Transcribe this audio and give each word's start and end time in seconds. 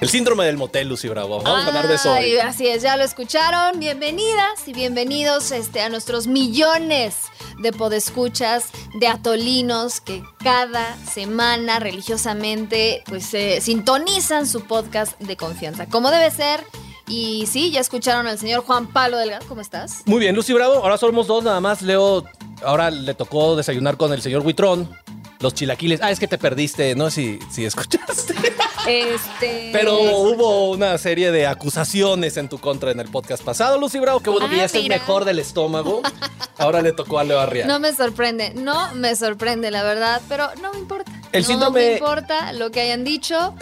El 0.00 0.08
síndrome 0.08 0.44
del 0.44 0.56
motel, 0.56 0.88
Lucy 0.88 1.08
Bravo. 1.08 1.42
Vamos 1.42 1.64
a 1.64 1.66
hablar 1.66 1.88
de 1.88 1.96
eso. 1.96 2.12
Ay, 2.12 2.36
así 2.38 2.68
es, 2.68 2.82
ya 2.82 2.96
lo 2.96 3.02
escucharon. 3.02 3.80
Bienvenidas 3.80 4.66
y 4.66 4.72
bienvenidos 4.72 5.50
este, 5.50 5.80
a 5.80 5.88
nuestros 5.88 6.28
millones 6.28 7.16
de 7.58 7.72
podescuchas, 7.72 8.66
de 8.94 9.08
atolinos 9.08 10.00
que 10.00 10.22
cada 10.38 10.96
semana 10.98 11.80
religiosamente 11.80 13.02
pues 13.06 13.34
eh, 13.34 13.60
sintonizan 13.60 14.46
su 14.46 14.60
podcast 14.60 15.18
de 15.20 15.36
confianza. 15.36 15.86
Como 15.86 16.12
debe 16.12 16.30
ser. 16.30 16.60
Y 17.08 17.46
sí, 17.46 17.72
ya 17.72 17.80
escucharon 17.80 18.28
al 18.28 18.38
señor 18.38 18.62
Juan 18.64 18.86
Pablo 18.86 19.16
Delgado. 19.16 19.44
¿Cómo 19.48 19.62
estás? 19.62 20.02
Muy 20.04 20.20
bien, 20.20 20.36
Lucy 20.36 20.52
Bravo. 20.52 20.74
Ahora 20.74 20.96
somos 20.96 21.26
dos, 21.26 21.42
nada 21.42 21.58
más. 21.60 21.82
Leo, 21.82 22.22
ahora 22.62 22.92
le 22.92 23.14
tocó 23.14 23.56
desayunar 23.56 23.96
con 23.96 24.12
el 24.12 24.22
señor 24.22 24.46
Huitrón. 24.46 24.88
Los 25.40 25.54
chilaquiles. 25.54 26.00
Ah, 26.02 26.10
es 26.10 26.18
que 26.18 26.26
te 26.26 26.36
perdiste, 26.38 26.94
no 26.96 27.10
si, 27.10 27.38
si 27.50 27.64
escuchaste. 27.64 28.34
Este. 28.88 29.70
Pero 29.72 29.98
hubo 30.00 30.70
una 30.70 30.96
serie 30.98 31.30
de 31.30 31.46
acusaciones 31.46 32.36
en 32.38 32.48
tu 32.48 32.58
contra 32.58 32.90
en 32.90 32.98
el 33.00 33.08
podcast 33.08 33.44
pasado, 33.44 33.78
Lucy 33.78 33.98
Bravo. 33.98 34.20
Qué 34.20 34.30
bueno 34.30 34.48
que 34.48 34.54
Ah, 34.54 34.58
ya 34.58 34.64
es 34.64 34.74
el 34.74 34.88
mejor 34.88 35.24
del 35.24 35.38
estómago. 35.38 36.00
Ahora 36.56 36.80
le 36.82 36.92
tocó 36.92 37.18
a 37.18 37.24
Leo 37.24 37.38
Arriaga. 37.38 37.68
No 37.68 37.78
me 37.78 37.92
sorprende, 37.92 38.52
no 38.54 38.94
me 38.94 39.14
sorprende, 39.14 39.70
la 39.70 39.82
verdad, 39.84 40.20
pero 40.28 40.48
no 40.62 40.72
me 40.72 40.78
importa. 40.80 41.12
El 41.32 41.42
no 41.42 41.48
síndrome- 41.48 41.72
me 41.74 41.92
importa 41.94 42.52
lo 42.54 42.70
que 42.70 42.80
hayan 42.80 43.04
dicho. 43.04 43.54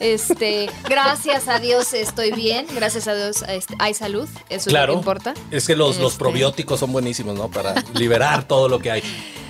Este, 0.00 0.68
gracias 0.88 1.48
a 1.48 1.58
Dios 1.60 1.92
estoy 1.94 2.32
bien, 2.32 2.66
gracias 2.74 3.06
a 3.08 3.14
Dios 3.14 3.42
este, 3.48 3.74
hay 3.78 3.94
salud, 3.94 4.28
eso 4.48 4.68
Claro. 4.70 4.92
es 4.92 4.96
lo 4.96 5.02
que 5.02 5.08
importa. 5.10 5.34
Es 5.50 5.66
que 5.66 5.76
los, 5.76 5.98
los 5.98 6.12
Este. 6.12 6.18
probióticos 6.18 6.80
son 6.80 6.92
buenísimos, 6.92 7.36
¿no? 7.36 7.50
Para 7.50 7.74
liberar 7.94 8.46
todo 8.46 8.68
lo 8.68 8.78
que 8.78 8.90
hay. 8.90 9.02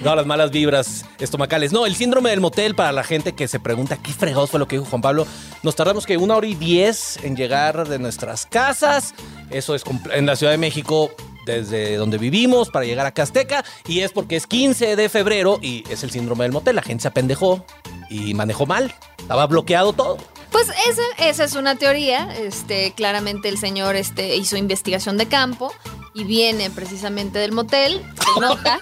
No, 0.02 0.14
las 0.14 0.26
malas 0.26 0.50
vibras 0.50 1.04
estomacales. 1.18 1.72
No, 1.72 1.86
el 1.86 1.94
síndrome 1.94 2.30
del 2.30 2.40
motel 2.40 2.74
para 2.74 2.92
la 2.92 3.04
gente 3.04 3.32
que 3.32 3.48
se 3.48 3.58
pregunta 3.60 3.96
qué 3.96 4.12
fregados 4.12 4.50
fue 4.50 4.58
lo 4.60 4.68
que 4.68 4.76
dijo 4.76 4.88
Juan 4.90 5.00
Pablo. 5.00 5.26
Nos 5.62 5.76
tardamos 5.76 6.04
que 6.04 6.16
una 6.18 6.36
hora 6.36 6.46
y 6.46 6.54
diez 6.54 7.18
en 7.22 7.36
llegar 7.36 7.88
de 7.88 7.98
nuestras 7.98 8.44
casas. 8.44 9.14
Eso 9.50 9.74
es 9.74 9.82
en 10.12 10.26
la 10.26 10.36
Ciudad 10.36 10.52
de 10.52 10.58
México 10.58 11.10
desde 11.46 11.96
donde 11.96 12.18
vivimos 12.18 12.70
para 12.70 12.86
llegar 12.86 13.06
a 13.06 13.12
Casteca 13.12 13.64
y 13.86 14.00
es 14.00 14.12
porque 14.12 14.34
es 14.36 14.46
15 14.46 14.96
de 14.96 15.08
febrero 15.08 15.58
y 15.62 15.84
es 15.90 16.02
el 16.02 16.10
síndrome 16.10 16.44
del 16.44 16.52
motel. 16.52 16.76
La 16.76 16.82
gente 16.82 17.02
se 17.02 17.08
apendejó 17.08 17.64
y 18.10 18.34
manejó 18.34 18.66
mal. 18.66 18.94
Estaba 19.18 19.46
bloqueado 19.46 19.92
todo. 19.92 20.18
Pues 20.54 20.68
esa, 20.88 21.02
esa 21.18 21.42
es 21.42 21.56
una 21.56 21.74
teoría. 21.74 22.32
Este, 22.38 22.92
claramente 22.92 23.48
el 23.48 23.58
señor 23.58 23.96
este, 23.96 24.36
hizo 24.36 24.56
investigación 24.56 25.18
de 25.18 25.26
campo 25.26 25.72
y 26.14 26.22
viene 26.22 26.70
precisamente 26.70 27.40
del 27.40 27.50
motel. 27.50 28.00
Se 28.34 28.40
nota, 28.40 28.78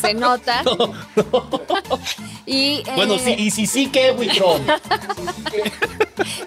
se 0.00 0.14
nota. 0.14 0.62
Y, 2.46 2.82
Bueno, 2.96 3.16
eh, 3.16 3.18
sí, 3.22 3.34
y 3.36 3.50
si 3.50 3.66
sí, 3.66 3.90
¿qué, 3.92 4.12
Buitrón? 4.12 4.62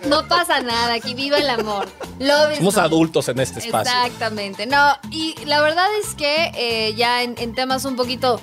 no 0.08 0.28
pasa 0.28 0.60
nada, 0.62 0.94
aquí 0.94 1.14
viva 1.14 1.38
el 1.38 1.52
amor. 1.52 1.88
Love 2.18 2.58
Somos 2.58 2.78
adultos 2.78 3.30
en 3.30 3.42
este 3.42 3.60
espacio. 3.60 3.94
Exactamente, 3.94 4.66
no, 4.66 4.98
y 5.12 5.36
la 5.46 5.62
verdad 5.62 5.86
es 6.02 6.16
que 6.16 6.52
eh, 6.56 6.96
ya 6.96 7.22
en, 7.22 7.36
en 7.38 7.54
temas 7.54 7.86
un 7.86 7.96
poquito, 7.96 8.42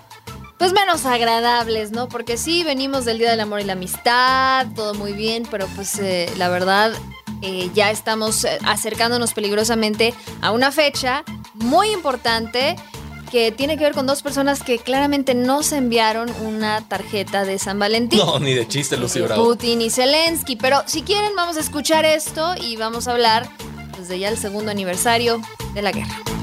pues 0.61 0.75
menos 0.75 1.06
agradables, 1.06 1.91
¿no? 1.91 2.06
Porque 2.11 2.36
sí, 2.36 2.64
venimos 2.64 3.06
del 3.06 3.16
Día 3.16 3.30
del 3.30 3.41
Amor 3.41 3.62
y 3.62 3.64
la 3.64 3.72
Amistad, 3.72 4.67
todo 4.77 4.92
muy 4.92 5.14
bien, 5.14 5.48
pero 5.50 5.67
pues 5.75 5.98
eh, 5.98 6.30
la 6.36 6.50
verdad 6.50 6.92
eh, 7.41 7.70
ya 7.72 7.91
estamos 7.91 8.44
eh, 8.44 8.58
acercándonos 8.67 9.33
peligrosamente 9.33 10.12
a 10.42 10.50
una 10.50 10.70
fecha 10.70 11.25
muy 11.55 11.89
importante 11.92 12.77
que 13.33 13.52
tiene 13.52 13.78
que 13.78 13.84
ver 13.84 13.94
con 13.94 14.06
dos 14.06 14.22
personas 14.22 14.62
que 14.62 14.78
claramente 14.78 15.34
no 15.34 15.62
se 15.62 15.78
enviaron 15.78 16.30
una 16.42 16.86
tarjeta 16.86 17.47
de 17.47 17.58
San 17.58 17.78
Valentín. 17.78 18.19
No, 18.19 18.39
ni 18.39 18.52
de 18.52 18.69
chiste, 18.69 18.98
Lucy 18.98 19.22
Bravo. 19.22 19.42
Putin 19.42 19.80
y 19.80 19.89
Zelensky. 19.89 20.56
Pero 20.56 20.83
si 20.84 21.00
quieren, 21.00 21.34
vamos 21.36 21.56
a 21.56 21.61
escuchar 21.61 22.05
esto 22.05 22.55
y 22.61 22.77
vamos 22.77 23.08
a 23.08 23.12
hablar 23.12 23.48
desde 23.98 24.19
ya 24.19 24.28
el 24.28 24.36
segundo 24.36 24.70
aniversario 24.70 25.40
de 25.73 25.80
la 25.80 25.92
guerra. 25.92 26.39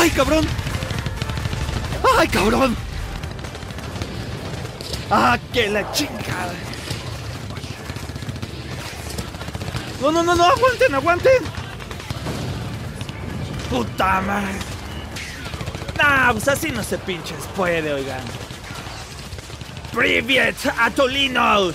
¡Ay, 0.00 0.08
cabrón! 0.08 0.46
¡Ay, 2.16 2.28
cabrón! 2.28 2.74
¡Ah, 5.10 5.38
que 5.52 5.68
la 5.68 5.92
chingada! 5.92 6.54
No, 10.00 10.10
no, 10.10 10.22
no, 10.22 10.34
no, 10.34 10.44
aguanten, 10.44 10.94
aguanten. 10.94 11.42
Puta 13.68 14.22
madre. 14.22 14.58
Nah, 15.98 16.32
pues 16.32 16.48
así 16.48 16.70
no 16.70 16.82
se 16.82 16.96
pinches 16.96 17.46
puede, 17.54 17.92
oigan. 17.92 18.39
¡Privet, 19.94 20.54
atolinos! 20.78 21.74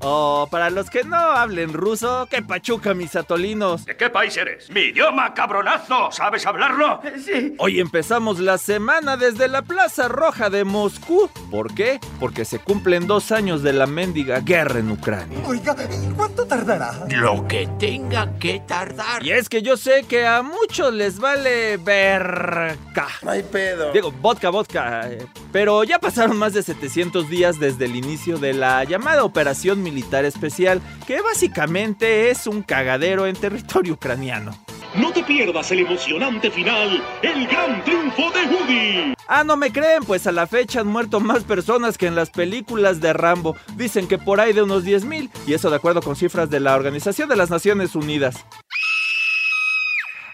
Oh, 0.00 0.48
para 0.50 0.70
los 0.70 0.88
que 0.90 1.04
no 1.04 1.16
hablen 1.16 1.72
ruso, 1.72 2.26
que 2.30 2.40
pachuca 2.42 2.94
mis 2.94 3.14
atolinos. 3.14 3.84
¿De 3.84 3.96
qué 3.96 4.08
país 4.10 4.36
eres? 4.36 4.70
¡Mi 4.70 4.80
idioma, 4.80 5.34
cabronazo! 5.34 6.10
¿Sabes 6.12 6.46
hablarlo? 6.46 7.00
Sí. 7.24 7.54
Hoy 7.58 7.78
empezamos 7.80 8.38
la 8.40 8.58
semana 8.58 9.16
desde 9.16 9.48
la 9.48 9.62
Plaza 9.62 10.08
Roja 10.08 10.50
de 10.50 10.64
Moscú. 10.64 11.28
¿Por 11.50 11.74
qué? 11.74 12.00
Porque 12.20 12.44
se 12.44 12.58
cumplen 12.58 13.06
dos 13.06 13.32
años 13.32 13.62
de 13.62 13.72
la 13.72 13.86
mendiga 13.86 14.40
guerra 14.40 14.78
en 14.80 14.90
Ucrania. 14.90 15.38
Oiga, 15.46 15.76
¿cuánto 16.16 16.46
tardará? 16.46 16.94
Lo 17.10 17.46
que 17.46 17.68
tenga 17.78 18.38
que 18.38 18.60
tardar. 18.66 19.24
Y 19.24 19.32
es 19.32 19.48
que 19.48 19.62
yo 19.62 19.76
sé 19.76 20.04
que 20.08 20.26
a 20.26 20.42
muchos 20.42 20.92
les 20.94 21.18
vale 21.18 21.76
verga. 21.76 22.76
No 23.22 23.30
hay 23.30 23.42
pedo. 23.42 23.92
Digo, 23.92 24.10
vodka, 24.12 24.48
vodka. 24.50 25.10
eh, 25.10 25.26
Pero 25.52 25.84
ya 25.84 25.98
pasaron 25.98 26.36
más 26.38 26.54
de 26.54 26.62
700 26.62 27.28
días 27.32 27.58
desde 27.58 27.86
el 27.86 27.96
inicio 27.96 28.36
de 28.36 28.52
la 28.52 28.84
llamada 28.84 29.24
Operación 29.24 29.82
Militar 29.82 30.26
Especial, 30.26 30.82
que 31.06 31.22
básicamente 31.22 32.30
es 32.30 32.46
un 32.46 32.62
cagadero 32.62 33.26
en 33.26 33.34
territorio 33.34 33.94
ucraniano. 33.94 34.56
No 34.94 35.10
te 35.14 35.22
pierdas 35.22 35.70
el 35.70 35.80
emocionante 35.80 36.50
final, 36.50 37.02
el 37.22 37.46
gran 37.46 37.82
triunfo 37.84 38.30
de 38.32 38.54
Woody. 38.54 39.14
Ah, 39.26 39.44
no 39.44 39.56
me 39.56 39.72
creen, 39.72 40.04
pues 40.04 40.26
a 40.26 40.32
la 40.32 40.46
fecha 40.46 40.80
han 40.80 40.88
muerto 40.88 41.20
más 41.20 41.44
personas 41.44 41.96
que 41.96 42.06
en 42.06 42.14
las 42.14 42.28
películas 42.28 43.00
de 43.00 43.14
Rambo. 43.14 43.56
Dicen 43.76 44.06
que 44.06 44.18
por 44.18 44.38
ahí 44.38 44.52
de 44.52 44.62
unos 44.62 44.84
10.000, 44.84 45.30
y 45.46 45.54
eso 45.54 45.70
de 45.70 45.76
acuerdo 45.76 46.02
con 46.02 46.16
cifras 46.16 46.50
de 46.50 46.60
la 46.60 46.74
Organización 46.74 47.30
de 47.30 47.36
las 47.36 47.48
Naciones 47.48 47.94
Unidas. 47.94 48.44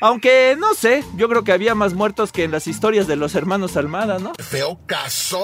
Aunque 0.01 0.57
no 0.59 0.75
sé, 0.75 1.05
yo 1.17 1.29
creo 1.29 1.45
que 1.45 1.53
había 1.53 1.77
más 1.77 1.95
muertos 1.95 2.33
que 2.33 2.43
en 2.43 2.51
las 2.51 2.67
historias 2.67 3.07
de 3.07 3.15
los 3.15 3.37
hermanos 3.37 3.77
Almada, 3.77 4.19
¿no? 4.19 4.33
Feo 4.39 4.81
caso. 4.87 5.41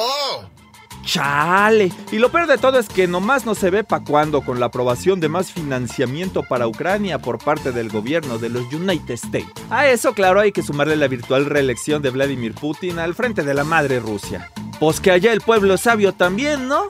Chale. 1.05 1.93
Y 2.13 2.19
lo 2.19 2.31
peor 2.31 2.47
de 2.47 2.59
todo 2.59 2.79
es 2.79 2.89
que 2.89 3.07
nomás 3.07 3.47
no 3.47 3.55
se 3.55 3.71
ve 3.71 3.85
pa' 3.85 4.05
cuándo 4.05 4.43
con 4.43 4.61
la 4.61 4.67
aprobación 4.67 5.21
de 5.21 5.29
más 5.29 5.53
financiamiento 5.53 6.43
para 6.43 6.67
Ucrania 6.67 7.19
por 7.19 7.39
parte 7.39 7.73
del 7.73 7.89
gobierno 7.89 8.39
de 8.39 8.49
los 8.49 8.73
United 8.73 9.15
States. 9.15 9.53
A 9.71 9.89
eso, 9.89 10.15
claro, 10.15 10.41
hay 10.41 10.53
que 10.53 10.63
sumarle 10.63 10.97
la 10.97 11.09
virtual 11.09 11.47
reelección 11.47 12.03
de 12.03 12.11
Vladimir 12.11 12.55
Putin 12.55 12.99
al 12.99 13.15
frente 13.15 13.43
de 13.43 13.55
la 13.55 13.65
madre 13.65 14.01
Rusia. 14.01 14.51
Pues 14.81 15.01
que 15.01 15.11
allá 15.11 15.33
el 15.33 15.41
pueblo 15.41 15.77
sabio 15.77 16.13
también, 16.13 16.69
¿no? 16.69 16.89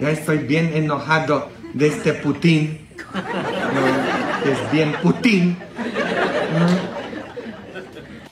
Ya 0.00 0.10
estoy 0.10 0.38
bien 0.38 0.72
enojado 0.74 1.48
de 1.74 1.88
este 1.88 2.14
Putin. 2.14 2.86
Es 4.44 4.72
bien 4.72 4.94
Putin. 5.02 5.56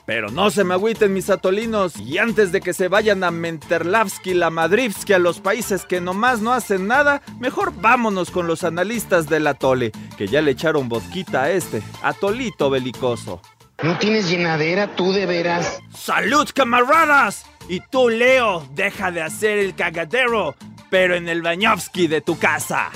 Pero 0.09 0.31
no 0.31 0.49
se 0.49 0.63
me 0.63 0.73
agüiten 0.73 1.13
mis 1.13 1.29
atolinos. 1.29 1.95
Y 1.99 2.17
antes 2.17 2.51
de 2.51 2.61
que 2.61 2.73
se 2.73 2.87
vayan 2.87 3.23
a 3.23 3.29
Menterlavsky, 3.29 4.33
la 4.33 4.49
Madrivsky, 4.49 5.13
a 5.13 5.19
los 5.19 5.39
países 5.39 5.85
que 5.85 6.01
nomás 6.01 6.41
no 6.41 6.51
hacen 6.51 6.87
nada, 6.87 7.21
mejor 7.39 7.79
vámonos 7.79 8.31
con 8.31 8.47
los 8.47 8.63
analistas 8.63 9.29
del 9.29 9.45
atole, 9.45 9.91
que 10.17 10.25
ya 10.25 10.41
le 10.41 10.49
echaron 10.49 10.89
vodquita 10.89 11.43
a 11.43 11.51
este, 11.51 11.83
atolito 12.01 12.71
belicoso. 12.71 13.39
¿No 13.83 13.99
tienes 13.99 14.27
llenadera 14.31 14.95
tú 14.95 15.13
de 15.13 15.27
veras? 15.27 15.79
¡Salud, 15.95 16.49
camaradas! 16.55 17.45
Y 17.67 17.81
tú, 17.91 18.09
Leo, 18.09 18.67
deja 18.73 19.11
de 19.11 19.21
hacer 19.21 19.59
el 19.59 19.75
cagadero, 19.75 20.55
pero 20.89 21.13
en 21.13 21.29
el 21.29 21.43
Bañovsky 21.43 22.07
de 22.07 22.21
tu 22.21 22.39
casa. 22.39 22.89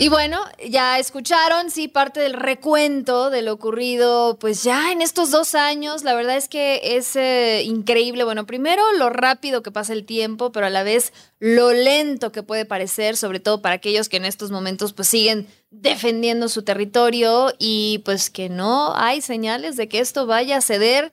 Y 0.00 0.10
bueno, 0.10 0.38
ya 0.64 1.00
escucharon, 1.00 1.72
sí, 1.72 1.88
parte 1.88 2.20
del 2.20 2.34
recuento 2.34 3.30
de 3.30 3.42
lo 3.42 3.52
ocurrido, 3.52 4.38
pues 4.38 4.62
ya 4.62 4.92
en 4.92 5.02
estos 5.02 5.32
dos 5.32 5.56
años, 5.56 6.04
la 6.04 6.14
verdad 6.14 6.36
es 6.36 6.46
que 6.46 6.96
es 6.96 7.16
eh, 7.16 7.64
increíble. 7.64 8.22
Bueno, 8.22 8.46
primero 8.46 8.92
lo 8.92 9.10
rápido 9.10 9.60
que 9.64 9.72
pasa 9.72 9.92
el 9.92 10.04
tiempo, 10.04 10.52
pero 10.52 10.66
a 10.66 10.70
la 10.70 10.84
vez 10.84 11.12
lo 11.40 11.72
lento 11.72 12.30
que 12.30 12.44
puede 12.44 12.64
parecer, 12.64 13.16
sobre 13.16 13.40
todo 13.40 13.60
para 13.60 13.74
aquellos 13.74 14.08
que 14.08 14.18
en 14.18 14.24
estos 14.24 14.52
momentos 14.52 14.92
pues 14.92 15.08
siguen 15.08 15.48
defendiendo 15.70 16.48
su 16.48 16.62
territorio 16.62 17.52
y 17.58 18.00
pues 18.04 18.30
que 18.30 18.48
no 18.48 18.94
hay 18.94 19.20
señales 19.20 19.76
de 19.76 19.88
que 19.88 19.98
esto 19.98 20.26
vaya 20.26 20.58
a 20.58 20.62
ceder 20.62 21.12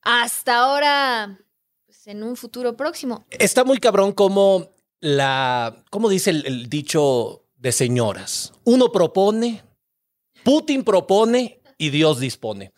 hasta 0.00 0.56
ahora, 0.60 1.38
pues, 1.84 2.06
en 2.06 2.22
un 2.22 2.36
futuro 2.36 2.78
próximo. 2.78 3.26
Está 3.28 3.62
muy 3.62 3.76
cabrón 3.76 4.12
como 4.12 4.70
la, 5.00 5.84
¿cómo 5.90 6.08
dice 6.08 6.30
el, 6.30 6.46
el 6.46 6.70
dicho 6.70 7.42
de 7.66 7.72
señoras? 7.72 8.52
Uno 8.62 8.92
propone, 8.92 9.64
Putin 10.44 10.84
propone 10.84 11.60
y 11.76 11.90
Dios 11.90 12.20
dispone. 12.20 12.72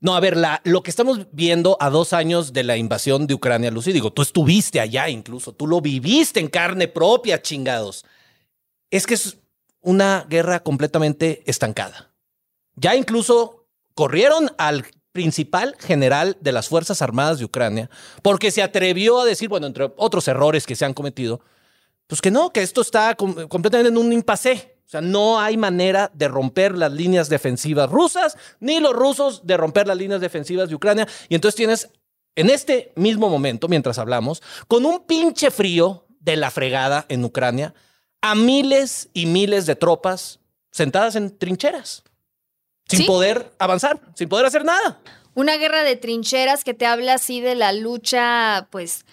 No, 0.00 0.16
a 0.16 0.20
ver, 0.20 0.34
la, 0.34 0.62
lo 0.64 0.82
que 0.82 0.88
estamos 0.88 1.26
viendo 1.32 1.76
a 1.78 1.90
dos 1.90 2.14
años 2.14 2.54
de 2.54 2.64
la 2.64 2.78
invasión 2.78 3.26
de 3.26 3.34
Ucrania, 3.34 3.70
Lucy, 3.70 3.92
digo, 3.92 4.14
tú 4.14 4.22
estuviste 4.22 4.80
allá 4.80 5.10
incluso, 5.10 5.52
tú 5.52 5.66
lo 5.66 5.82
viviste 5.82 6.40
en 6.40 6.48
carne 6.48 6.88
propia, 6.88 7.42
chingados. 7.42 8.06
Es 8.90 9.06
que 9.06 9.12
es 9.12 9.36
una 9.82 10.24
guerra 10.30 10.62
completamente 10.62 11.42
estancada. 11.44 12.10
Ya 12.76 12.96
incluso 12.96 13.66
corrieron 13.92 14.50
al 14.56 14.86
principal 15.12 15.76
general 15.78 16.38
de 16.40 16.52
las 16.52 16.68
Fuerzas 16.68 17.02
Armadas 17.02 17.40
de 17.40 17.44
Ucrania 17.44 17.90
porque 18.22 18.50
se 18.50 18.62
atrevió 18.62 19.20
a 19.20 19.26
decir, 19.26 19.50
bueno, 19.50 19.66
entre 19.66 19.92
otros 19.98 20.26
errores 20.28 20.66
que 20.66 20.76
se 20.76 20.86
han 20.86 20.94
cometido, 20.94 21.42
pues 22.06 22.20
que 22.20 22.30
no, 22.30 22.52
que 22.52 22.62
esto 22.62 22.80
está 22.80 23.14
com- 23.14 23.48
completamente 23.48 23.88
en 23.90 23.96
un 23.98 24.12
impasse. 24.12 24.76
O 24.86 24.88
sea, 24.88 25.00
no 25.00 25.40
hay 25.40 25.56
manera 25.56 26.10
de 26.14 26.28
romper 26.28 26.76
las 26.76 26.92
líneas 26.92 27.28
defensivas 27.28 27.90
rusas, 27.90 28.36
ni 28.60 28.80
los 28.80 28.92
rusos 28.92 29.46
de 29.46 29.56
romper 29.56 29.86
las 29.88 29.96
líneas 29.96 30.20
defensivas 30.20 30.68
de 30.68 30.74
Ucrania. 30.74 31.08
Y 31.28 31.34
entonces 31.34 31.56
tienes, 31.56 31.88
en 32.36 32.50
este 32.50 32.92
mismo 32.94 33.28
momento, 33.30 33.66
mientras 33.66 33.98
hablamos, 33.98 34.42
con 34.68 34.84
un 34.84 35.04
pinche 35.06 35.50
frío 35.50 36.06
de 36.20 36.36
la 36.36 36.50
fregada 36.50 37.06
en 37.08 37.24
Ucrania, 37.24 37.74
a 38.20 38.34
miles 38.34 39.08
y 39.14 39.26
miles 39.26 39.66
de 39.66 39.74
tropas 39.76 40.38
sentadas 40.70 41.16
en 41.16 41.36
trincheras, 41.36 42.02
sin 42.88 43.00
Sí. 43.00 43.06
poder 43.06 43.52
avanzar, 43.58 44.00
sin 44.14 44.28
poder 44.28 44.46
hacer 44.46 44.64
nada. 44.64 45.00
Una 45.34 45.56
guerra 45.56 45.82
de 45.82 45.96
trincheras 45.96 46.62
que 46.62 46.74
te 46.74 46.86
habla 46.86 47.14
así 47.14 47.40
de 47.40 47.54
la 47.54 47.72
lucha, 47.72 48.68
pues, 48.70 49.04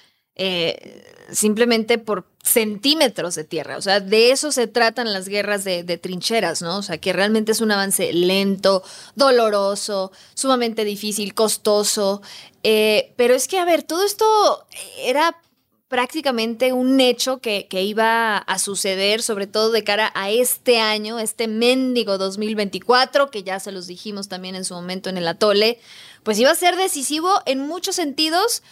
eh, 0.44 1.04
simplemente 1.32 2.00
por 2.00 2.26
centímetros 2.42 3.36
de 3.36 3.44
tierra. 3.44 3.78
O 3.78 3.82
sea, 3.84 4.00
de 4.00 4.32
eso 4.32 4.52
se 4.52 4.66
tratan 4.66 5.14
las 5.14 5.28
guerras 5.28 5.64
de, 5.64 5.84
trincheras, 6.02 6.64
¿no? 6.64 6.80
O 6.80 6.82
sea, 6.82 6.98
que 6.98 7.14
realmente 7.14 7.52
es 7.52 7.62
un 7.62 7.70
avance 7.70 8.12
lento, 8.12 8.82
doloroso, 9.16 10.12
sumamente 10.34 10.84
difícil, 10.84 11.36
costoso. 11.36 12.24
Eh, 12.64 13.14
pero 13.18 13.36
es 13.36 13.48
que, 13.48 13.60
a 13.60 13.66
ver, 13.66 13.84
todo 13.84 14.04
esto 14.04 14.66
era 14.98 15.38
prácticamente 15.90 16.74
un 16.74 17.00
hecho 17.02 17.38
que, 17.38 17.68
que 17.68 17.84
iba 17.84 18.38
a 18.38 18.58
suceder, 18.58 19.22
sobre 19.22 19.46
todo 19.46 19.70
de 19.70 19.84
cara 19.84 20.12
a 20.16 20.32
este 20.32 20.80
año, 20.80 21.20
este 21.20 21.48
mendigo 21.48 22.18
2024, 22.18 23.30
que 23.30 23.44
ya 23.44 23.60
se 23.60 23.72
los 23.72 23.86
dijimos 23.86 24.28
también 24.28 24.56
en 24.56 24.66
su 24.66 24.74
momento 24.74 25.12
en 25.12 25.20
el 25.20 25.28
atole, 25.28 25.78
pues 26.24 26.40
iba 26.40 26.50
a 26.50 26.56
ser 26.56 26.78
decisivo 26.78 27.30
en 27.46 27.60
muchos 27.60 27.96
sentidos, 27.96 28.64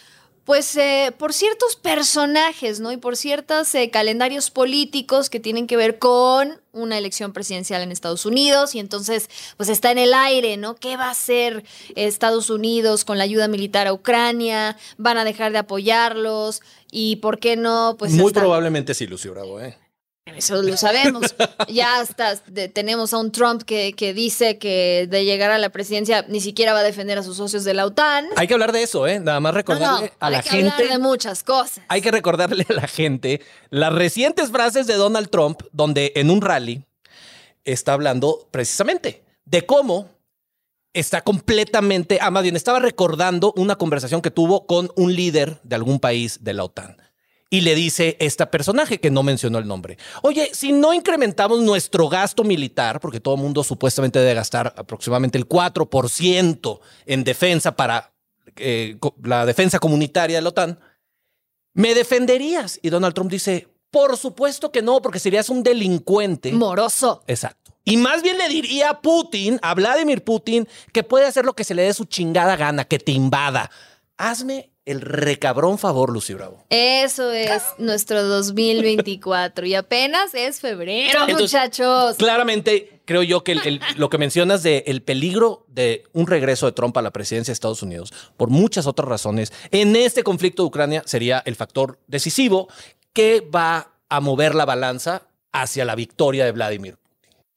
pues 0.50 0.74
eh, 0.76 1.14
por 1.16 1.32
ciertos 1.32 1.76
personajes, 1.76 2.80
¿no? 2.80 2.90
Y 2.90 2.96
por 2.96 3.16
ciertos 3.16 3.72
eh, 3.76 3.88
calendarios 3.88 4.50
políticos 4.50 5.30
que 5.30 5.38
tienen 5.38 5.68
que 5.68 5.76
ver 5.76 6.00
con 6.00 6.60
una 6.72 6.98
elección 6.98 7.32
presidencial 7.32 7.82
en 7.82 7.92
Estados 7.92 8.26
Unidos 8.26 8.74
y 8.74 8.80
entonces 8.80 9.30
pues 9.56 9.68
está 9.68 9.92
en 9.92 9.98
el 9.98 10.12
aire, 10.12 10.56
¿no? 10.56 10.74
¿Qué 10.74 10.96
va 10.96 11.04
a 11.04 11.10
hacer 11.12 11.62
Estados 11.94 12.50
Unidos 12.50 13.04
con 13.04 13.16
la 13.16 13.22
ayuda 13.22 13.46
militar 13.46 13.86
a 13.86 13.92
Ucrania? 13.92 14.76
¿Van 14.98 15.18
a 15.18 15.24
dejar 15.24 15.52
de 15.52 15.58
apoyarlos? 15.58 16.62
¿Y 16.90 17.14
por 17.16 17.38
qué 17.38 17.54
no? 17.54 17.94
Pues 17.96 18.10
Muy 18.10 18.26
hasta- 18.26 18.40
probablemente 18.40 18.92
sí, 18.94 19.06
Lucio 19.06 19.30
Bravo, 19.30 19.60
¿eh? 19.60 19.78
Eso 20.36 20.62
lo 20.62 20.76
sabemos. 20.76 21.34
ya 21.68 22.00
hasta 22.00 22.36
de- 22.46 22.68
tenemos 22.68 23.12
a 23.12 23.18
un 23.18 23.32
Trump 23.32 23.62
que, 23.62 23.92
que 23.94 24.14
dice 24.14 24.58
que 24.58 25.06
de 25.10 25.24
llegar 25.24 25.50
a 25.50 25.58
la 25.58 25.70
presidencia 25.70 26.24
ni 26.28 26.40
siquiera 26.40 26.72
va 26.72 26.80
a 26.80 26.82
defender 26.82 27.18
a 27.18 27.22
sus 27.22 27.36
socios 27.36 27.64
de 27.64 27.74
la 27.74 27.86
OTAN. 27.86 28.26
Hay 28.36 28.46
que 28.46 28.54
hablar 28.54 28.72
de 28.72 28.82
eso, 28.82 29.06
¿eh? 29.06 29.20
Nada 29.20 29.40
más 29.40 29.50
No, 29.52 29.54
no, 29.54 29.58
recordarle 29.58 30.12
a 30.20 30.26
hay 30.26 30.32
la 30.32 30.42
que 30.42 30.48
gente. 30.50 30.70
hablar 30.72 30.88
de 30.88 30.98
muchas 30.98 31.42
cosas. 31.42 31.84
Hay 31.88 32.00
que 32.00 32.10
recordarle 32.10 32.66
a 32.68 32.72
la 32.72 32.86
gente 32.88 33.40
las 33.70 33.92
recientes 33.92 34.50
frases 34.50 34.86
de 34.86 34.94
Donald 34.94 35.30
Trump, 35.30 35.62
donde 35.72 36.12
en 36.16 36.30
un 36.30 36.40
rally 36.40 36.84
está 37.64 37.92
hablando 37.92 38.48
precisamente 38.50 39.22
de 39.44 39.66
cómo 39.66 40.08
está 40.92 41.20
completamente, 41.22 42.18
ah, 42.20 42.30
más 42.30 42.42
bien, 42.42 42.56
estaba 42.56 42.80
recordando 42.80 43.52
una 43.56 43.76
conversación 43.76 44.22
que 44.22 44.30
tuvo 44.30 44.66
con 44.66 44.90
un 44.96 45.14
líder 45.14 45.60
de 45.62 45.76
algún 45.76 46.00
país 46.00 46.42
de 46.42 46.52
la 46.54 46.64
OTAN. 46.64 46.96
Y 47.52 47.62
le 47.62 47.74
dice 47.74 48.16
esta 48.20 48.48
personaje 48.48 49.00
que 49.00 49.10
no 49.10 49.24
mencionó 49.24 49.58
el 49.58 49.66
nombre, 49.66 49.98
oye, 50.22 50.50
si 50.54 50.70
no 50.70 50.94
incrementamos 50.94 51.60
nuestro 51.60 52.08
gasto 52.08 52.44
militar, 52.44 53.00
porque 53.00 53.18
todo 53.18 53.34
el 53.34 53.40
mundo 53.40 53.64
supuestamente 53.64 54.20
debe 54.20 54.34
gastar 54.34 54.72
aproximadamente 54.76 55.36
el 55.36 55.48
4% 55.48 56.80
en 57.06 57.24
defensa 57.24 57.74
para 57.74 58.12
eh, 58.56 58.96
la 59.24 59.44
defensa 59.46 59.80
comunitaria 59.80 60.36
de 60.36 60.42
la 60.42 60.48
OTAN, 60.50 60.78
¿me 61.74 61.92
defenderías? 61.94 62.78
Y 62.82 62.90
Donald 62.90 63.14
Trump 63.14 63.30
dice, 63.30 63.66
por 63.90 64.16
supuesto 64.16 64.70
que 64.70 64.82
no, 64.82 65.02
porque 65.02 65.18
serías 65.18 65.48
un 65.48 65.64
delincuente. 65.64 66.52
Moroso. 66.52 67.24
Exacto. 67.26 67.76
Y 67.84 67.96
más 67.96 68.22
bien 68.22 68.38
le 68.38 68.48
diría 68.48 68.90
a 68.90 69.00
Putin, 69.00 69.58
a 69.62 69.74
Vladimir 69.74 70.22
Putin, 70.22 70.68
que 70.92 71.02
puede 71.02 71.26
hacer 71.26 71.44
lo 71.44 71.54
que 71.54 71.64
se 71.64 71.74
le 71.74 71.82
dé 71.82 71.94
su 71.94 72.04
chingada 72.04 72.54
gana, 72.56 72.84
que 72.84 72.98
te 72.98 73.10
invada. 73.12 73.70
Hazme 74.16 74.70
el 74.90 75.00
recabrón 75.00 75.78
favor, 75.78 76.10
Lucy 76.10 76.34
Bravo. 76.34 76.64
Eso 76.70 77.30
es 77.32 77.62
nuestro 77.78 78.22
2024 78.24 79.66
y 79.66 79.74
apenas 79.74 80.34
es 80.34 80.60
febrero, 80.60 81.20
Entonces, 81.26 81.40
muchachos. 81.52 82.16
Claramente, 82.16 83.00
creo 83.04 83.22
yo 83.22 83.42
que 83.44 83.52
el- 83.52 83.66
el- 83.66 83.80
lo 83.96 84.08
que 84.10 84.18
mencionas 84.18 84.62
de 84.62 84.84
el 84.86 85.02
peligro 85.02 85.64
de 85.68 86.04
un 86.12 86.26
regreso 86.26 86.66
de 86.66 86.72
Trump 86.72 86.96
a 86.96 87.02
la 87.02 87.10
presidencia 87.10 87.52
de 87.52 87.54
Estados 87.54 87.82
Unidos, 87.82 88.12
por 88.36 88.50
muchas 88.50 88.86
otras 88.86 89.08
razones, 89.08 89.52
en 89.70 89.96
este 89.96 90.22
conflicto 90.22 90.62
de 90.62 90.68
Ucrania 90.68 91.02
sería 91.06 91.42
el 91.44 91.56
factor 91.56 91.98
decisivo 92.06 92.68
que 93.12 93.40
va 93.54 93.92
a 94.08 94.20
mover 94.20 94.54
la 94.54 94.64
balanza 94.64 95.22
hacia 95.52 95.84
la 95.84 95.94
victoria 95.94 96.44
de 96.44 96.52
Vladimir. 96.52 96.96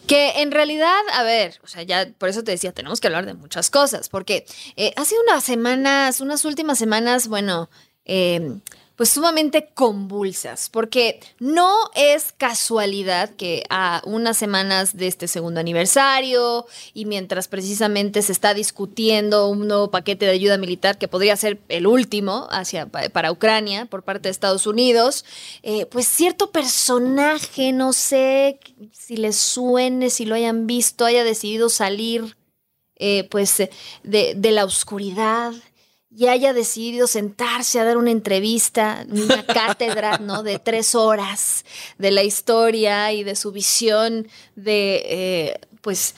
Que 0.07 0.41
en 0.41 0.51
realidad, 0.51 0.99
a 1.13 1.23
ver, 1.23 1.59
o 1.63 1.67
sea, 1.67 1.83
ya 1.83 2.09
por 2.17 2.29
eso 2.29 2.43
te 2.43 2.51
decía, 2.51 2.73
tenemos 2.73 2.99
que 2.99 3.07
hablar 3.07 3.25
de 3.25 3.33
muchas 3.33 3.69
cosas, 3.69 4.09
porque 4.09 4.45
eh, 4.75 4.93
hace 4.97 5.15
unas 5.27 5.43
semanas, 5.43 6.19
unas 6.19 6.43
últimas 6.43 6.77
semanas, 6.77 7.27
bueno, 7.27 7.69
eh, 8.05 8.59
pues 8.95 9.09
sumamente 9.09 9.69
convulsas, 9.73 10.69
porque 10.69 11.19
no 11.39 11.73
es 11.95 12.31
casualidad 12.31 13.31
que 13.31 13.63
a 13.69 14.01
unas 14.05 14.37
semanas 14.37 14.95
de 14.95 15.07
este 15.07 15.27
segundo 15.27 15.59
aniversario 15.59 16.67
y 16.93 17.05
mientras 17.05 17.47
precisamente 17.47 18.21
se 18.21 18.31
está 18.31 18.53
discutiendo 18.53 19.47
un 19.47 19.67
nuevo 19.67 19.89
paquete 19.89 20.25
de 20.25 20.31
ayuda 20.31 20.57
militar 20.57 20.97
que 20.99 21.07
podría 21.07 21.35
ser 21.35 21.59
el 21.69 21.87
último 21.87 22.47
hacia, 22.51 22.85
pa- 22.85 23.09
para 23.09 23.31
Ucrania 23.31 23.87
por 23.87 24.03
parte 24.03 24.27
de 24.27 24.31
Estados 24.31 24.67
Unidos, 24.67 25.25
eh, 25.63 25.87
pues 25.87 26.07
cierto 26.07 26.51
personaje, 26.51 27.71
no 27.71 27.93
sé 27.93 28.59
si 28.91 29.17
les 29.17 29.35
suene, 29.37 30.11
si 30.11 30.25
lo 30.25 30.35
hayan 30.35 30.67
visto, 30.67 31.05
haya 31.05 31.23
decidido 31.23 31.69
salir 31.69 32.37
eh, 32.97 33.27
pues 33.31 33.57
de 34.03 34.51
la 34.51 34.65
oscuridad 34.65 35.51
y 36.15 36.27
haya 36.27 36.53
decidido 36.53 37.07
sentarse 37.07 37.79
a 37.79 37.83
dar 37.85 37.97
una 37.97 38.11
entrevista, 38.11 39.05
una 39.09 39.43
cátedra, 39.45 40.17
¿no? 40.19 40.43
De 40.43 40.59
tres 40.59 40.95
horas 40.95 41.65
de 41.97 42.11
la 42.11 42.23
historia 42.23 43.11
y 43.13 43.23
de 43.23 43.35
su 43.35 43.51
visión 43.51 44.27
de, 44.55 45.01
eh, 45.05 45.59
pues, 45.81 46.15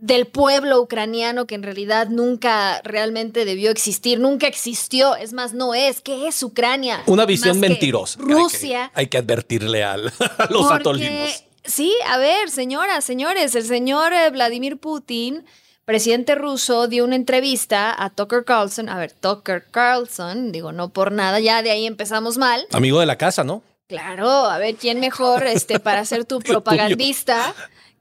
del 0.00 0.26
pueblo 0.26 0.80
ucraniano 0.80 1.46
que 1.46 1.54
en 1.54 1.62
realidad 1.62 2.08
nunca 2.08 2.80
realmente 2.82 3.44
debió 3.44 3.70
existir, 3.70 4.20
nunca 4.20 4.46
existió, 4.46 5.16
es 5.16 5.32
más, 5.32 5.52
no 5.54 5.74
es, 5.74 6.00
¿qué 6.00 6.28
es 6.28 6.42
Ucrania? 6.42 7.02
Una 7.06 7.24
visión 7.26 7.58
Más 7.58 7.68
mentirosa. 7.68 8.18
Rusia. 8.20 8.84
Hay 8.84 8.90
que, 8.90 9.00
hay 9.00 9.06
que 9.08 9.18
advertirle 9.18 9.84
al- 9.84 10.08
a 10.38 10.46
los 10.50 10.62
Porque, 10.66 10.74
atolinos. 10.74 11.44
Sí, 11.64 11.92
a 12.06 12.16
ver, 12.18 12.48
señoras, 12.50 13.04
señores, 13.04 13.54
el 13.54 13.64
señor 13.66 14.12
eh, 14.12 14.30
Vladimir 14.30 14.76
Putin, 14.76 15.44
presidente 15.86 16.34
ruso, 16.34 16.88
dio 16.88 17.04
una 17.04 17.16
entrevista 17.16 17.94
a 17.96 18.10
Tucker 18.10 18.44
Carlson. 18.44 18.90
A 18.90 18.98
ver, 18.98 19.12
Tucker 19.12 19.64
Carlson, 19.70 20.52
digo, 20.52 20.72
no 20.72 20.90
por 20.90 21.12
nada, 21.12 21.40
ya 21.40 21.62
de 21.62 21.70
ahí 21.70 21.86
empezamos 21.86 22.36
mal. 22.36 22.66
Amigo 22.72 23.00
de 23.00 23.06
la 23.06 23.16
casa, 23.16 23.44
¿no? 23.44 23.62
Claro, 23.86 24.28
a 24.28 24.58
ver, 24.58 24.74
¿quién 24.74 24.98
mejor 24.98 25.46
este, 25.46 25.78
para 25.78 26.04
ser 26.04 26.24
tu 26.24 26.40
propagandista 26.40 27.54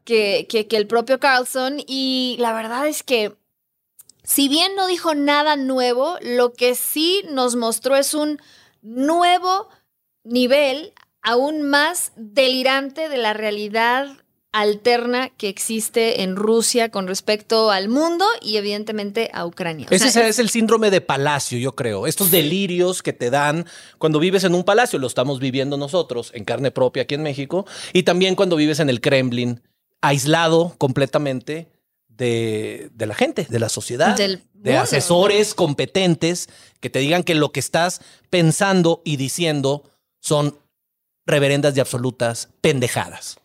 que, 0.04 0.48
que, 0.50 0.68
que 0.68 0.78
el 0.78 0.88
propio 0.88 1.20
Carlson? 1.20 1.78
Y 1.88 2.36
la 2.40 2.54
verdad 2.54 2.88
es 2.88 3.04
que, 3.04 3.36
si 4.24 4.50
bien 4.50 4.76
no 4.76 4.88
dijo 4.88 5.14
nada 5.14 5.56
nuevo, 5.56 6.18
lo 6.22 6.54
que 6.54 6.74
sí 6.74 7.24
nos 7.30 7.56
mostró 7.56 7.96
es 7.96 8.16
un 8.16 8.42
nuevo 8.82 9.70
nivel 10.24 10.94
aún 11.22 11.62
más 11.62 12.14
delirante 12.16 13.10
de 13.10 13.18
la 13.18 13.34
realidad 13.34 14.25
alterna 14.56 15.30
que 15.30 15.50
existe 15.50 16.24
en 16.24 16.38
Rusia 16.38 16.90
con 16.90 17.08
respecto 17.08 17.72
al 17.72 17.90
mundo 17.90 18.26
y 18.42 18.56
evidentemente 18.56 19.30
a 19.34 19.46
Ucrania. 19.46 19.86
O 19.92 19.94
Ese 19.94 20.10
sea, 20.10 20.30
es 20.30 20.40
el 20.40 20.50
síndrome 20.50 20.90
de 20.92 21.02
palacio, 21.02 21.58
yo 21.58 21.76
creo. 21.76 22.08
Estos 22.08 22.32
delirios 22.32 23.04
que 23.04 23.12
te 23.12 23.30
dan 23.30 23.66
cuando 23.98 24.18
vives 24.18 24.46
en 24.46 24.56
un 24.56 24.64
palacio, 24.64 24.98
lo 24.98 25.08
estamos 25.08 25.42
viviendo 25.42 25.76
nosotros 25.76 26.32
en 26.34 26.46
carne 26.46 26.72
propia 26.72 27.04
aquí 27.04 27.16
en 27.16 27.24
México, 27.24 27.66
y 27.92 28.04
también 28.04 28.36
cuando 28.36 28.56
vives 28.56 28.80
en 28.80 28.90
el 28.90 29.02
Kremlin, 29.02 29.62
aislado 30.00 30.76
completamente 30.78 31.68
de, 32.08 32.90
de 32.94 33.06
la 33.08 33.16
gente, 33.16 33.48
de 33.50 33.60
la 33.60 33.68
sociedad, 33.68 34.16
Del 34.16 34.42
de 34.54 34.78
asesores 34.78 35.54
competentes 35.54 36.48
que 36.80 36.90
te 36.90 37.00
digan 37.00 37.24
que 37.24 37.36
lo 37.36 37.52
que 37.52 37.60
estás 37.60 38.02
pensando 38.30 39.02
y 39.04 39.18
diciendo 39.18 39.84
son 40.22 40.58
reverendas 41.26 41.76
y 41.76 41.82
absolutas 41.82 42.50
pendejadas. 42.62 43.38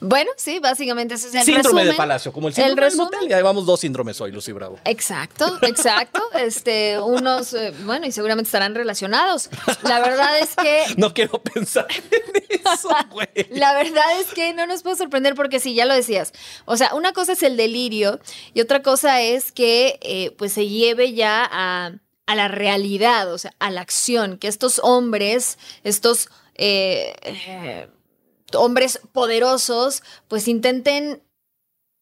Bueno, 0.00 0.30
sí, 0.36 0.58
básicamente 0.58 1.14
ese 1.14 1.28
es 1.28 1.34
el 1.34 1.42
síndrome 1.42 1.82
de 1.82 1.90
resumen. 1.90 1.96
Palacio, 1.96 2.32
como 2.32 2.48
el 2.48 2.52
El 2.52 2.54
síndrome 2.56 2.80
del 2.82 2.90
resumen. 2.90 3.08
motel. 3.12 3.28
Ya 3.28 3.36
llevamos 3.36 3.66
dos 3.66 3.80
síndromes 3.80 4.20
hoy, 4.20 4.32
Lucy 4.32 4.52
Bravo. 4.52 4.78
Exacto, 4.84 5.58
exacto. 5.62 6.20
Este, 6.34 6.98
unos, 7.00 7.54
eh, 7.54 7.72
bueno, 7.84 8.06
y 8.06 8.12
seguramente 8.12 8.48
estarán 8.48 8.74
relacionados. 8.74 9.48
La 9.82 10.00
verdad 10.00 10.38
es 10.38 10.54
que 10.56 10.82
No 10.96 11.14
quiero 11.14 11.40
pensar 11.42 11.86
en 11.90 12.60
eso, 12.60 12.88
güey. 13.10 13.28
La 13.50 13.74
verdad 13.74 14.20
es 14.20 14.32
que 14.34 14.52
no 14.52 14.66
nos 14.66 14.82
puede 14.82 14.96
sorprender 14.96 15.34
porque 15.34 15.60
sí, 15.60 15.74
ya 15.74 15.84
lo 15.86 15.94
decías. 15.94 16.32
O 16.64 16.76
sea, 16.76 16.94
una 16.94 17.12
cosa 17.12 17.32
es 17.32 17.42
el 17.42 17.56
delirio 17.56 18.20
y 18.52 18.60
otra 18.60 18.82
cosa 18.82 19.20
es 19.22 19.52
que 19.52 19.98
eh, 20.02 20.32
pues 20.36 20.52
se 20.52 20.68
lleve 20.68 21.14
ya 21.14 21.48
a, 21.50 21.92
a 22.26 22.34
la 22.34 22.48
realidad, 22.48 23.32
o 23.32 23.38
sea, 23.38 23.54
a 23.58 23.70
la 23.70 23.80
acción, 23.80 24.38
que 24.38 24.48
estos 24.48 24.80
hombres, 24.82 25.58
estos 25.84 26.28
eh, 26.56 27.14
eh, 27.22 27.88
hombres 28.54 29.00
poderosos, 29.12 30.02
pues 30.28 30.48
intenten 30.48 31.22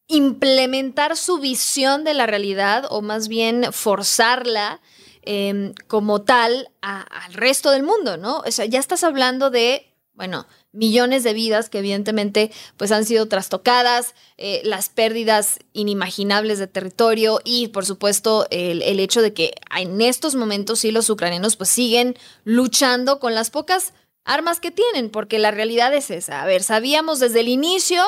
implementar 0.08 1.16
su 1.16 1.38
visión 1.38 2.04
de 2.04 2.14
la 2.14 2.26
realidad 2.26 2.84
o 2.90 3.02
más 3.02 3.28
bien 3.28 3.72
forzarla 3.72 4.80
eh, 5.22 5.72
como 5.86 6.22
tal 6.22 6.70
al 6.80 7.32
resto 7.32 7.70
del 7.70 7.82
mundo, 7.82 8.16
¿no? 8.16 8.38
O 8.40 8.50
sea, 8.50 8.64
ya 8.66 8.80
estás 8.80 9.04
hablando 9.04 9.50
de, 9.50 9.94
bueno, 10.14 10.46
millones 10.72 11.22
de 11.22 11.32
vidas 11.32 11.68
que 11.68 11.78
evidentemente 11.78 12.50
pues 12.76 12.90
han 12.92 13.04
sido 13.04 13.28
trastocadas, 13.28 14.14
eh, 14.36 14.62
las 14.64 14.88
pérdidas 14.88 15.60
inimaginables 15.72 16.58
de 16.58 16.66
territorio 16.66 17.40
y 17.44 17.68
por 17.68 17.86
supuesto 17.86 18.46
el, 18.50 18.82
el 18.82 18.98
hecho 18.98 19.22
de 19.22 19.32
que 19.32 19.52
en 19.76 20.00
estos 20.00 20.34
momentos 20.34 20.80
sí 20.80 20.90
los 20.90 21.08
ucranianos 21.08 21.56
pues 21.56 21.70
siguen 21.70 22.16
luchando 22.44 23.20
con 23.20 23.34
las 23.34 23.50
pocas 23.50 23.92
armas 24.24 24.60
que 24.60 24.70
tienen, 24.70 25.10
porque 25.10 25.38
la 25.38 25.50
realidad 25.50 25.92
es 25.94 26.10
esa. 26.10 26.42
A 26.42 26.46
ver, 26.46 26.62
sabíamos 26.62 27.20
desde 27.20 27.40
el 27.40 27.48
inicio 27.48 28.02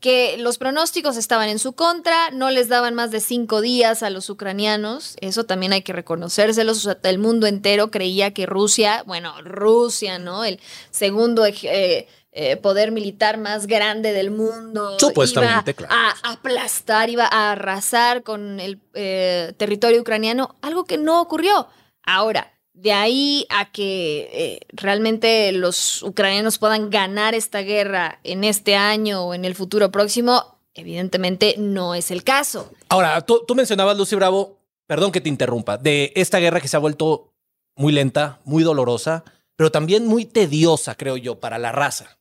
que 0.00 0.36
los 0.36 0.58
pronósticos 0.58 1.16
estaban 1.16 1.48
en 1.48 1.58
su 1.58 1.72
contra, 1.72 2.30
no 2.30 2.50
les 2.50 2.68
daban 2.68 2.94
más 2.94 3.10
de 3.10 3.20
cinco 3.20 3.62
días 3.62 4.02
a 4.02 4.10
los 4.10 4.28
ucranianos, 4.28 5.16
eso 5.20 5.44
también 5.44 5.72
hay 5.72 5.80
que 5.80 5.94
reconocérselos, 5.94 6.78
o 6.78 6.80
sea, 6.80 6.98
el 7.10 7.18
mundo 7.18 7.46
entero 7.46 7.90
creía 7.90 8.34
que 8.34 8.44
Rusia, 8.44 9.02
bueno, 9.06 9.40
Rusia, 9.40 10.18
¿no? 10.18 10.44
El 10.44 10.60
segundo 10.90 11.46
eh, 11.46 12.06
eh, 12.32 12.56
poder 12.56 12.92
militar 12.92 13.38
más 13.38 13.66
grande 13.66 14.12
del 14.12 14.30
mundo, 14.30 14.98
Supuestamente, 14.98 15.70
iba 15.70 15.88
claro. 15.88 15.94
a 16.22 16.32
aplastar, 16.32 17.08
iba 17.08 17.24
a 17.24 17.52
arrasar 17.52 18.22
con 18.22 18.60
el 18.60 18.80
eh, 18.92 19.54
territorio 19.56 20.02
ucraniano, 20.02 20.56
algo 20.60 20.84
que 20.84 20.98
no 20.98 21.22
ocurrió. 21.22 21.68
Ahora, 22.02 22.52
de 22.74 22.92
ahí 22.92 23.46
a 23.50 23.70
que 23.70 24.28
eh, 24.32 24.60
realmente 24.72 25.52
los 25.52 26.02
ucranianos 26.02 26.58
puedan 26.58 26.90
ganar 26.90 27.34
esta 27.34 27.60
guerra 27.60 28.18
en 28.24 28.44
este 28.44 28.76
año 28.76 29.22
o 29.24 29.34
en 29.34 29.44
el 29.44 29.54
futuro 29.54 29.90
próximo, 29.90 30.58
evidentemente 30.74 31.54
no 31.56 31.94
es 31.94 32.10
el 32.10 32.24
caso. 32.24 32.70
Ahora, 32.88 33.20
tú, 33.22 33.44
tú 33.46 33.54
mencionabas, 33.54 33.96
Lucy 33.96 34.16
Bravo, 34.16 34.58
perdón 34.86 35.12
que 35.12 35.20
te 35.20 35.28
interrumpa, 35.28 35.78
de 35.78 36.12
esta 36.16 36.38
guerra 36.38 36.60
que 36.60 36.68
se 36.68 36.76
ha 36.76 36.80
vuelto 36.80 37.32
muy 37.76 37.92
lenta, 37.92 38.40
muy 38.44 38.64
dolorosa, 38.64 39.24
pero 39.56 39.70
también 39.70 40.06
muy 40.06 40.24
tediosa, 40.24 40.96
creo 40.96 41.16
yo, 41.16 41.38
para 41.38 41.58
la 41.58 41.70
raza. 41.70 42.18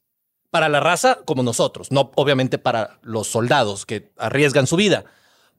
Para 0.51 0.69
la 0.69 0.79
raza 0.79 1.19
como 1.25 1.41
nosotros, 1.41 1.91
no 1.91 2.11
obviamente 2.13 2.59
para 2.59 2.99
los 3.01 3.27
soldados 3.27 3.87
que 3.87 4.11
arriesgan 4.17 4.67
su 4.67 4.75
vida, 4.75 5.03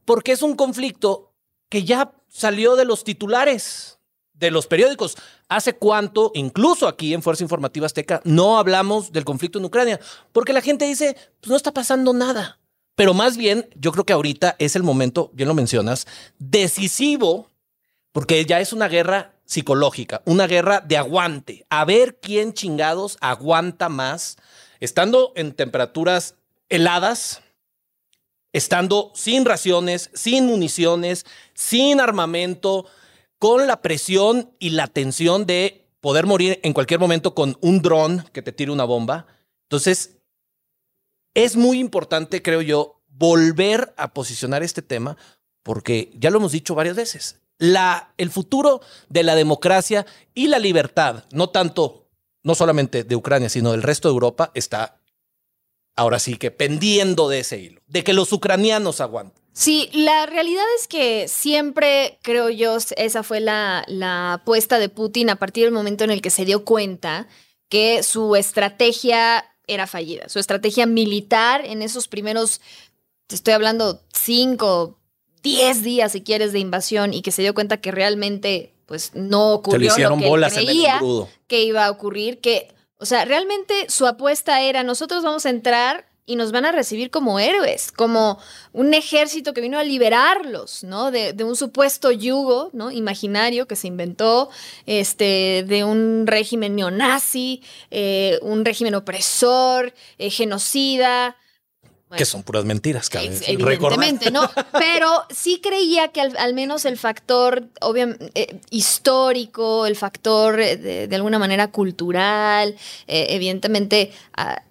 porque 0.04 0.30
es 0.30 0.42
un 0.42 0.54
conflicto 0.54 1.32
que 1.68 1.82
ya 1.82 2.12
salió 2.28 2.76
de 2.76 2.84
los 2.84 3.02
titulares 3.02 3.93
de 4.34 4.50
los 4.50 4.66
periódicos. 4.66 5.16
¿Hace 5.48 5.74
cuánto, 5.74 6.30
incluso 6.34 6.86
aquí 6.86 7.14
en 7.14 7.22
Fuerza 7.22 7.44
Informativa 7.44 7.86
Azteca, 7.86 8.20
no 8.24 8.58
hablamos 8.58 9.12
del 9.12 9.24
conflicto 9.24 9.58
en 9.58 9.64
Ucrania? 9.64 10.00
Porque 10.32 10.52
la 10.52 10.60
gente 10.60 10.84
dice, 10.84 11.16
pues 11.40 11.50
no 11.50 11.56
está 11.56 11.72
pasando 11.72 12.12
nada. 12.12 12.58
Pero 12.96 13.14
más 13.14 13.36
bien, 13.36 13.68
yo 13.74 13.92
creo 13.92 14.04
que 14.04 14.12
ahorita 14.12 14.56
es 14.58 14.76
el 14.76 14.82
momento, 14.82 15.30
bien 15.32 15.48
lo 15.48 15.54
mencionas, 15.54 16.06
decisivo, 16.38 17.50
porque 18.12 18.44
ya 18.44 18.60
es 18.60 18.72
una 18.72 18.88
guerra 18.88 19.34
psicológica, 19.44 20.22
una 20.24 20.46
guerra 20.46 20.80
de 20.80 20.96
aguante. 20.96 21.66
A 21.70 21.84
ver 21.84 22.18
quién 22.20 22.52
chingados 22.52 23.18
aguanta 23.20 23.88
más, 23.88 24.36
estando 24.80 25.32
en 25.34 25.52
temperaturas 25.52 26.36
heladas, 26.68 27.42
estando 28.52 29.10
sin 29.14 29.44
raciones, 29.44 30.10
sin 30.14 30.46
municiones, 30.46 31.26
sin 31.54 32.00
armamento, 32.00 32.86
con 33.38 33.66
la 33.66 33.82
presión 33.82 34.52
y 34.58 34.70
la 34.70 34.86
tensión 34.86 35.46
de 35.46 35.86
poder 36.00 36.26
morir 36.26 36.60
en 36.62 36.72
cualquier 36.72 37.00
momento 37.00 37.34
con 37.34 37.56
un 37.60 37.80
dron 37.80 38.24
que 38.32 38.42
te 38.42 38.52
tire 38.52 38.70
una 38.70 38.84
bomba. 38.84 39.26
Entonces, 39.62 40.18
es 41.34 41.56
muy 41.56 41.78
importante, 41.78 42.42
creo 42.42 42.62
yo, 42.62 43.02
volver 43.08 43.94
a 43.96 44.12
posicionar 44.12 44.62
este 44.62 44.82
tema, 44.82 45.16
porque 45.62 46.12
ya 46.14 46.30
lo 46.30 46.38
hemos 46.38 46.52
dicho 46.52 46.74
varias 46.74 46.96
veces. 46.96 47.40
La, 47.58 48.12
el 48.18 48.30
futuro 48.30 48.80
de 49.08 49.22
la 49.22 49.34
democracia 49.34 50.06
y 50.34 50.48
la 50.48 50.58
libertad, 50.58 51.24
no 51.32 51.50
tanto, 51.50 52.08
no 52.42 52.54
solamente 52.54 53.04
de 53.04 53.16
Ucrania, 53.16 53.48
sino 53.48 53.72
del 53.72 53.82
resto 53.82 54.08
de 54.08 54.14
Europa, 54.14 54.50
está 54.54 55.00
ahora 55.96 56.18
sí 56.18 56.36
que 56.36 56.50
pendiendo 56.50 57.28
de 57.28 57.40
ese 57.40 57.58
hilo, 57.58 57.80
de 57.86 58.04
que 58.04 58.12
los 58.12 58.32
ucranianos 58.32 59.00
aguanten. 59.00 59.43
Sí, 59.56 59.88
la 59.92 60.26
realidad 60.26 60.64
es 60.80 60.88
que 60.88 61.28
siempre, 61.28 62.18
creo 62.22 62.50
yo, 62.50 62.76
esa 62.96 63.22
fue 63.22 63.38
la, 63.38 63.84
la 63.86 64.34
apuesta 64.34 64.80
de 64.80 64.88
Putin 64.88 65.30
a 65.30 65.36
partir 65.36 65.64
del 65.64 65.72
momento 65.72 66.02
en 66.02 66.10
el 66.10 66.20
que 66.20 66.30
se 66.30 66.44
dio 66.44 66.64
cuenta 66.64 67.28
que 67.68 68.02
su 68.02 68.34
estrategia 68.34 69.44
era 69.68 69.86
fallida. 69.86 70.28
Su 70.28 70.40
estrategia 70.40 70.86
militar 70.86 71.64
en 71.64 71.82
esos 71.82 72.08
primeros, 72.08 72.60
te 73.28 73.36
estoy 73.36 73.54
hablando, 73.54 74.02
cinco, 74.12 74.98
diez 75.44 75.84
días, 75.84 76.10
si 76.12 76.22
quieres, 76.22 76.52
de 76.52 76.58
invasión 76.58 77.14
y 77.14 77.22
que 77.22 77.30
se 77.30 77.42
dio 77.42 77.54
cuenta 77.54 77.76
que 77.76 77.92
realmente 77.92 78.74
pues 78.86 79.12
no 79.14 79.44
Se 79.44 79.48
le 79.48 79.54
ocurrió 79.54 79.78
lo 79.78 79.86
hicieron 79.86 80.18
que 80.18 80.24
él 80.24 80.30
bolas 80.30 80.52
en 80.54 80.58
el 80.58 80.66
creía 80.66 80.94
engrudo. 80.94 81.28
que 81.46 81.62
iba 81.62 81.84
a 81.84 81.90
ocurrir, 81.92 82.40
que, 82.40 82.74
o 82.98 83.06
sea, 83.06 83.24
realmente 83.24 83.86
su 83.88 84.06
apuesta 84.06 84.62
era, 84.62 84.82
nosotros 84.82 85.22
vamos 85.22 85.46
a 85.46 85.50
entrar 85.50 86.06
y 86.26 86.36
nos 86.36 86.52
van 86.52 86.64
a 86.64 86.72
recibir 86.72 87.10
como 87.10 87.38
héroes, 87.38 87.92
como 87.92 88.38
un 88.72 88.94
ejército 88.94 89.52
que 89.52 89.60
vino 89.60 89.78
a 89.78 89.84
liberarlos, 89.84 90.82
¿no? 90.82 91.10
De, 91.10 91.32
de 91.34 91.44
un 91.44 91.54
supuesto 91.54 92.10
yugo, 92.12 92.70
¿no? 92.72 92.90
Imaginario 92.90 93.66
que 93.66 93.76
se 93.76 93.88
inventó, 93.88 94.48
este, 94.86 95.64
de 95.68 95.84
un 95.84 96.26
régimen 96.26 96.76
neonazi, 96.76 97.62
eh, 97.90 98.38
un 98.42 98.64
régimen 98.64 98.94
opresor, 98.94 99.92
eh, 100.18 100.30
genocida. 100.30 101.36
Que 102.16 102.24
son 102.24 102.44
puras 102.44 102.64
mentiras, 102.64 103.10
cabrón. 103.10 103.32
Ex- 103.32 103.48
Evidentemente, 103.48 104.30
¿no? 104.30 104.48
Pero 104.72 105.10
sí 105.30 105.60
creía 105.60 106.08
que 106.08 106.20
al, 106.20 106.36
al 106.36 106.54
menos 106.54 106.84
el 106.84 106.96
factor 106.96 107.64
obviamente 107.80 108.60
histórico, 108.70 109.84
el 109.86 109.96
factor 109.96 110.60
eh, 110.60 110.76
de, 110.76 111.08
de 111.08 111.16
alguna 111.16 111.38
manera 111.38 111.68
cultural, 111.72 112.76
eh, 113.08 113.26
evidentemente 113.30 114.12
ah, 114.36 114.62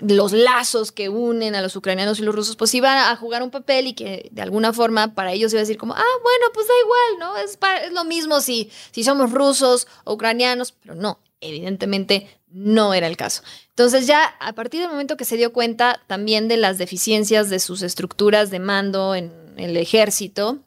los 0.00 0.32
lazos 0.32 0.92
que 0.92 1.08
unen 1.08 1.54
a 1.54 1.62
los 1.62 1.76
ucranianos 1.76 2.18
y 2.18 2.22
los 2.22 2.34
rusos, 2.34 2.56
pues 2.56 2.74
iban 2.74 2.98
a 2.98 3.16
jugar 3.16 3.42
un 3.42 3.50
papel 3.50 3.86
y 3.86 3.94
que 3.94 4.28
de 4.32 4.42
alguna 4.42 4.72
forma 4.72 5.14
para 5.14 5.32
ellos 5.32 5.52
iba 5.52 5.60
a 5.60 5.62
decir 5.62 5.78
como, 5.78 5.94
ah, 5.94 6.18
bueno, 6.22 6.46
pues 6.52 6.66
da 6.66 6.74
igual, 6.82 7.18
¿no? 7.20 7.36
Es, 7.36 7.58
lo 7.92 8.04
mismo 8.04 8.40
si, 8.40 8.70
si 8.90 9.04
somos 9.04 9.32
rusos 9.32 9.86
o 10.04 10.14
ucranianos, 10.14 10.72
pero 10.72 10.94
no, 10.94 11.18
evidentemente 11.40 12.28
no 12.48 12.94
era 12.94 13.06
el 13.06 13.16
caso. 13.16 13.42
Entonces 13.70 14.06
ya 14.06 14.24
a 14.40 14.52
partir 14.52 14.80
del 14.80 14.90
momento 14.90 15.16
que 15.16 15.24
se 15.24 15.36
dio 15.36 15.52
cuenta 15.52 16.00
también 16.06 16.48
de 16.48 16.56
las 16.56 16.78
deficiencias 16.78 17.50
de 17.50 17.58
sus 17.58 17.82
estructuras 17.82 18.50
de 18.50 18.60
mando 18.60 19.14
en 19.14 19.32
el 19.56 19.76
ejército, 19.76 20.60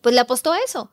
pues 0.00 0.14
le 0.14 0.20
apostó 0.20 0.52
a 0.52 0.58
eso. 0.58 0.90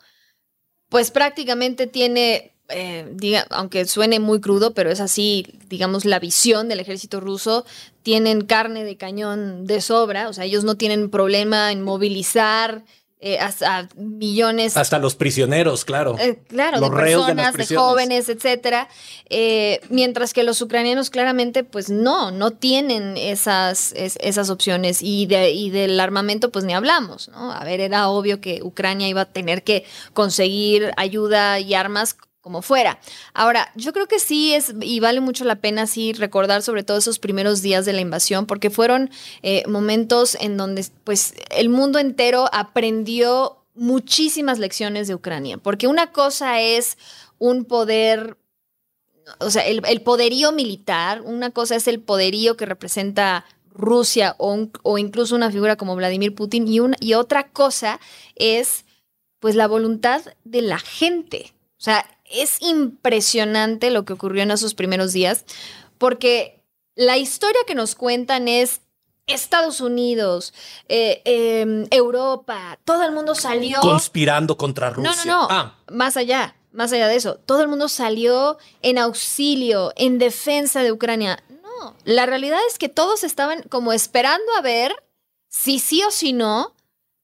Pues 0.89 1.12
prácticamente 1.12 1.88
tiene, 1.88 2.54
eh, 2.69 3.07
diga- 3.13 3.45
aunque 3.49 3.85
suene 3.85 4.19
muy 4.19 4.39
crudo, 4.41 4.73
pero 4.73 4.91
es 4.91 4.99
así, 4.99 5.45
digamos, 5.69 6.05
la 6.05 6.19
visión 6.19 6.69
del 6.69 6.79
ejército 6.79 7.19
ruso, 7.19 7.65
tienen 8.03 8.41
carne 8.41 8.83
de 8.83 8.95
cañón 8.97 9.65
de 9.67 9.81
sobra, 9.81 10.29
o 10.29 10.33
sea, 10.33 10.45
ellos 10.45 10.63
no 10.63 10.75
tienen 10.75 11.09
problema 11.09 11.71
en 11.71 11.81
movilizar 11.83 12.83
eh, 13.21 13.38
hasta 13.38 13.89
millones 13.97 14.77
Hasta 14.77 14.97
los 14.97 15.13
prisioneros, 15.15 15.83
claro. 15.83 16.15
eh, 16.19 16.39
claro, 16.47 16.79
Los 16.79 16.89
de 16.89 16.95
personas, 16.95 17.53
de, 17.53 17.75
jóvenes, 17.75 18.29
etcétera. 18.29 18.88
Eh, 19.29 19.81
mientras 19.89 20.33
que 20.33 20.43
los 20.43 20.61
ucranianos 20.61 21.09
claramente, 21.09 21.65
pues 21.65 21.89
no, 21.89 22.31
no 22.31 22.51
tienen 22.51 23.17
esas, 23.17 23.91
es- 23.91 24.17
esas 24.21 24.49
opciones. 24.49 25.01
Y, 25.01 25.25
de, 25.25 25.51
y 25.51 25.69
del 25.69 25.99
armamento, 25.99 26.49
pues 26.49 26.63
ni 26.63 26.73
hablamos, 26.73 27.27
¿no? 27.27 27.51
A 27.51 27.61
ver, 27.65 27.81
era 27.81 28.07
obvio 28.07 28.39
que 28.39 28.61
Ucrania 28.63 29.09
iba 29.09 29.21
a 29.21 29.25
tener 29.25 29.63
que 29.63 29.83
conseguir 30.13 30.91
ayuda 30.95 31.59
y 31.59 31.73
armas 31.73 32.15
como 32.41 32.62
fuera. 32.62 33.00
Ahora, 33.34 33.72
yo 33.75 33.91
creo 33.93 34.08
que 34.08 34.19
sí 34.19 34.53
es, 34.53 34.74
y 34.81 35.00
vale 35.00 35.19
mucho 35.19 35.43
la 35.43 35.58
pena 35.58 35.88
sí 35.88 36.13
recordar 36.13 36.62
sobre 36.62 36.84
todo 36.84 36.98
esos 36.98 37.19
primeros 37.19 37.62
días 37.62 37.86
de 37.86 37.93
la 37.93 38.01
invasión, 38.01 38.46
porque 38.46 38.69
fueron 38.69 39.10
eh, 39.41 39.63
momentos 39.67 40.36
en 40.39 40.58
donde 40.58 40.86
pues 41.03 41.34
el 41.51 41.69
mundo 41.69 42.00
entero 42.00 42.50
aprendió 42.53 43.58
muchísimas 43.74 44.60
lecciones 44.60 45.08
de 45.08 45.15
Ucrania, 45.15 45.58
porque 45.58 45.88
una 45.88 46.12
cosa 46.12 46.62
es 46.62 46.98
un 47.39 47.65
poder, 47.65 48.38
o 49.39 49.50
sea, 49.50 49.65
el, 49.65 50.01
poderío 50.01 50.51
militar, 50.51 51.22
una 51.22 51.51
cosa 51.51 51.75
es 51.75 51.88
el 51.88 52.00
poderío 52.00 52.58
que 52.58 52.65
representa 52.65 53.46
Rusia 53.69 54.36
o, 54.38 54.67
o 54.84 54.98
incluso 54.98 55.36
una 55.36 55.51
figura 55.51 55.77
como 55.77 55.96
Vladimir 55.96 56.36
Putin 56.36 56.67
y, 56.67 56.79
una, 56.79 56.98
y 57.00 57.13
otra 57.13 57.50
cosa 57.50 58.00
es 58.36 58.86
pues 59.39 59.55
la 59.55 59.67
voluntad 59.67 60.22
de 60.43 60.62
la 60.62 60.79
gente. 60.79 61.53
O 61.79 61.81
sea, 61.81 62.05
es 62.29 62.62
impresionante 62.62 63.91
lo 63.91 64.05
que 64.05 64.13
ocurrió 64.13 64.43
en 64.43 64.51
esos 64.51 64.74
primeros 64.74 65.13
días 65.13 65.45
porque 65.98 66.63
la 66.95 67.17
historia 67.17 67.59
que 67.67 67.75
nos 67.75 67.95
cuentan 67.95 68.48
es 68.48 68.81
Estados 69.27 69.79
Unidos, 69.79 70.53
eh, 70.88 71.21
eh, 71.25 71.88
Europa, 71.91 72.79
todo 72.83 73.03
el 73.03 73.12
mundo 73.12 73.36
salió... 73.36 73.79
Conspirando 73.79 74.57
contra 74.57 74.89
No, 74.89 74.95
Rusia. 74.95 75.13
no, 75.25 75.41
no. 75.43 75.48
Ah, 75.51 75.75
Más 75.91 76.17
allá, 76.17 76.55
más 76.71 76.91
allá 76.93 77.07
de 77.07 77.15
eso. 77.15 77.36
Todo 77.45 77.62
el 77.62 77.67
mundo 77.67 77.89
salió 77.89 78.57
en 78.81 78.98
auxilio, 78.98 79.93
en 79.98 80.17
defensa 80.17 80.81
de 80.81 80.91
Ucrania. 80.91 81.43
No, 81.63 81.95
la 82.05 82.25
realidad 82.25 82.59
es 82.67 82.79
que 82.79 82.89
todos 82.89 83.24
estaban 83.24 83.62
como 83.63 83.93
esperando 83.93 84.51
a 84.57 84.62
ver 84.62 84.95
si 85.48 85.77
sí 85.79 86.01
o 86.03 86.12
si 86.12 86.33
no 86.33 86.74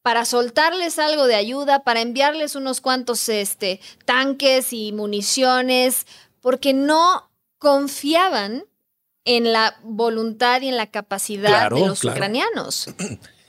para 0.06 0.24
soltarles 0.24 1.00
algo 1.00 1.26
de 1.26 1.34
ayuda, 1.34 1.84
para 1.84 2.00
enviarles 2.00 2.54
unos 2.56 2.80
cuantos 2.80 3.28
este, 3.28 3.80
tanques 4.06 4.72
y 4.72 4.92
municiones, 4.92 6.06
porque 6.42 6.76
no 6.76 7.32
confiaban 7.58 8.66
en 9.24 9.52
la 9.52 9.80
voluntad 9.82 10.62
y 10.62 10.68
en 10.68 10.78
la 10.78 10.92
capacidad 10.92 11.50
Claro, 11.50 11.78
de 11.78 11.88
los 11.88 12.02
claro. 12.02 12.18
ucranianos. 12.18 12.86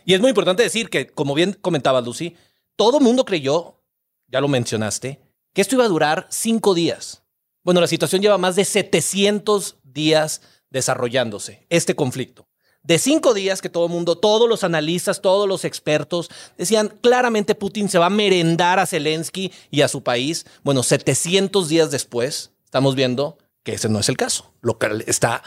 Y 0.06 0.14
es 0.14 0.20
muy 0.20 0.30
importante 0.30 0.62
decir 0.62 0.88
que, 0.88 1.08
como 1.08 1.34
bien 1.34 1.52
comentaba 1.60 2.00
Lucy, 2.00 2.34
todo 2.74 3.00
mundo 3.00 3.26
creyó, 3.26 3.82
ya 4.26 4.40
lo 4.40 4.48
mencionaste, 4.48 5.20
que 5.52 5.60
esto 5.60 5.74
iba 5.74 5.84
a 5.84 5.88
durar 5.88 6.26
cinco 6.30 6.72
días. 6.72 7.22
Bueno, 7.64 7.82
la 7.82 7.86
situación 7.86 8.22
lleva 8.22 8.38
más 8.38 8.56
de 8.56 8.64
700 8.64 9.76
días 9.82 10.40
desarrollándose, 10.70 11.66
este 11.68 11.94
conflicto. 11.94 12.45
De 12.86 12.98
cinco 12.98 13.34
días 13.34 13.60
que 13.60 13.68
todo 13.68 13.86
el 13.86 13.92
mundo, 13.92 14.16
todos 14.16 14.48
los 14.48 14.62
analistas, 14.64 15.20
todos 15.20 15.48
los 15.48 15.64
expertos 15.64 16.30
decían 16.56 16.96
claramente 17.02 17.54
Putin 17.54 17.88
se 17.88 17.98
va 17.98 18.06
a 18.06 18.10
merendar 18.10 18.78
a 18.78 18.86
Zelensky 18.86 19.52
y 19.70 19.80
a 19.82 19.88
su 19.88 20.02
país. 20.02 20.46
Bueno, 20.62 20.82
700 20.82 21.68
días 21.68 21.90
después, 21.90 22.52
estamos 22.64 22.94
viendo 22.94 23.38
que 23.64 23.72
ese 23.74 23.88
no 23.88 23.98
es 23.98 24.08
el 24.08 24.16
caso. 24.16 24.52
Lo 24.60 24.78
que 24.78 25.02
está 25.08 25.42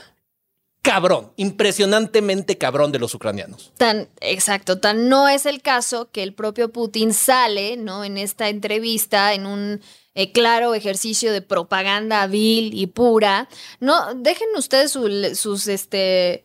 cabrón, 0.81 1.31
impresionantemente 1.35 2.57
cabrón 2.57 2.91
de 2.91 2.99
los 2.99 3.13
ucranianos. 3.13 3.71
Tan, 3.77 4.09
exacto, 4.21 4.79
tan 4.79 5.09
no 5.09 5.27
es 5.27 5.45
el 5.45 5.61
caso 5.61 6.09
que 6.11 6.23
el 6.23 6.33
propio 6.33 6.71
Putin 6.71 7.13
sale, 7.13 7.77
¿no? 7.77 8.03
En 8.03 8.17
esta 8.17 8.49
entrevista, 8.49 9.33
en 9.33 9.45
un 9.45 9.81
eh, 10.15 10.31
claro 10.31 10.73
ejercicio 10.75 11.31
de 11.31 11.41
propaganda 11.41 12.25
vil 12.27 12.73
y 12.73 12.87
pura. 12.87 13.47
No, 13.79 14.13
dejen 14.15 14.47
ustedes 14.57 14.91
su- 14.91 15.35
sus, 15.35 15.67
este, 15.67 16.43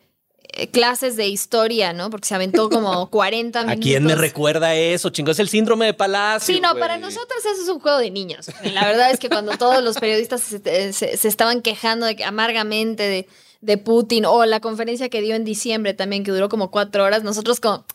clases 0.71 1.15
de 1.15 1.27
historia, 1.27 1.93
¿no? 1.93 2.09
Porque 2.09 2.27
se 2.27 2.35
aventó 2.35 2.69
como 2.69 3.09
40 3.11 3.59
¿A 3.59 3.63
minutos. 3.63 3.83
quién 3.83 4.03
me 4.05 4.15
recuerda 4.15 4.73
eso, 4.75 5.09
chingo? 5.09 5.31
Es 5.31 5.39
el 5.39 5.49
síndrome 5.49 5.85
de 5.87 5.93
Palacio. 5.93 6.53
Sí, 6.55 6.61
no, 6.61 6.75
para 6.75 6.97
nosotros 6.97 7.39
eso 7.45 7.61
es 7.63 7.69
un 7.69 7.79
juego 7.79 7.97
de 7.97 8.11
niños. 8.11 8.47
La 8.73 8.85
verdad 8.85 9.11
es 9.11 9.19
que 9.19 9.29
cuando 9.29 9.57
todos 9.57 9.83
los 9.83 9.97
periodistas 9.97 10.41
se, 10.41 10.93
se- 10.93 11.17
se 11.17 11.27
estaban 11.27 11.61
quejando 11.61 12.05
de 12.05 12.23
amargamente 12.23 13.03
de, 13.03 13.27
de 13.61 13.77
Putin 13.77 14.25
o 14.25 14.45
la 14.45 14.59
conferencia 14.59 15.09
que 15.09 15.21
dio 15.21 15.35
en 15.35 15.45
diciembre 15.45 15.93
también, 15.93 16.23
que 16.23 16.31
duró 16.31 16.49
como 16.49 16.71
cuatro 16.71 17.03
horas, 17.03 17.23
nosotros 17.23 17.59
como, 17.59 17.85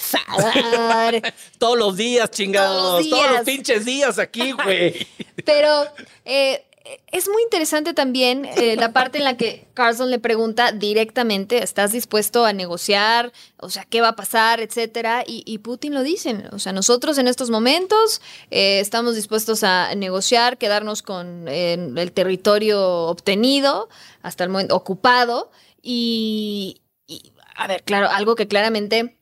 favor. 0.00 1.22
Todos 1.58 1.78
los 1.78 1.96
días, 1.96 2.30
chingados. 2.30 2.76
Todos 2.76 3.00
los 3.00 3.10
Todos 3.10 3.30
los 3.32 3.40
pinches 3.42 3.84
días 3.84 4.18
aquí, 4.18 4.52
güey. 4.52 5.06
Pero 5.44 5.86
eh, 6.24 6.64
es 7.08 7.28
muy 7.28 7.42
interesante 7.42 7.94
también 7.94 8.44
eh, 8.44 8.76
la 8.76 8.92
parte 8.92 9.18
en 9.18 9.24
la 9.24 9.36
que 9.36 9.66
Carlson 9.74 10.10
le 10.10 10.18
pregunta 10.18 10.72
directamente, 10.72 11.62
¿estás 11.62 11.92
dispuesto 11.92 12.44
a 12.44 12.52
negociar? 12.52 13.32
O 13.58 13.70
sea, 13.70 13.84
¿qué 13.84 14.00
va 14.00 14.08
a 14.08 14.16
pasar? 14.16 14.60
Etcétera. 14.60 15.24
Y, 15.26 15.42
y 15.46 15.58
Putin 15.58 15.94
lo 15.94 16.02
dicen. 16.02 16.48
O 16.52 16.58
sea, 16.58 16.72
nosotros 16.72 17.18
en 17.18 17.28
estos 17.28 17.50
momentos 17.50 18.20
eh, 18.50 18.80
estamos 18.80 19.14
dispuestos 19.14 19.64
a 19.64 19.94
negociar, 19.94 20.58
quedarnos 20.58 21.02
con 21.02 21.48
el 21.48 22.12
territorio 22.12 22.82
obtenido, 23.06 23.88
hasta 24.22 24.44
el 24.44 24.50
momento 24.50 24.76
ocupado. 24.76 25.50
Y, 25.82 26.82
y, 27.06 27.32
a 27.56 27.66
ver, 27.66 27.82
claro, 27.84 28.08
algo 28.10 28.34
que 28.34 28.48
claramente 28.48 29.18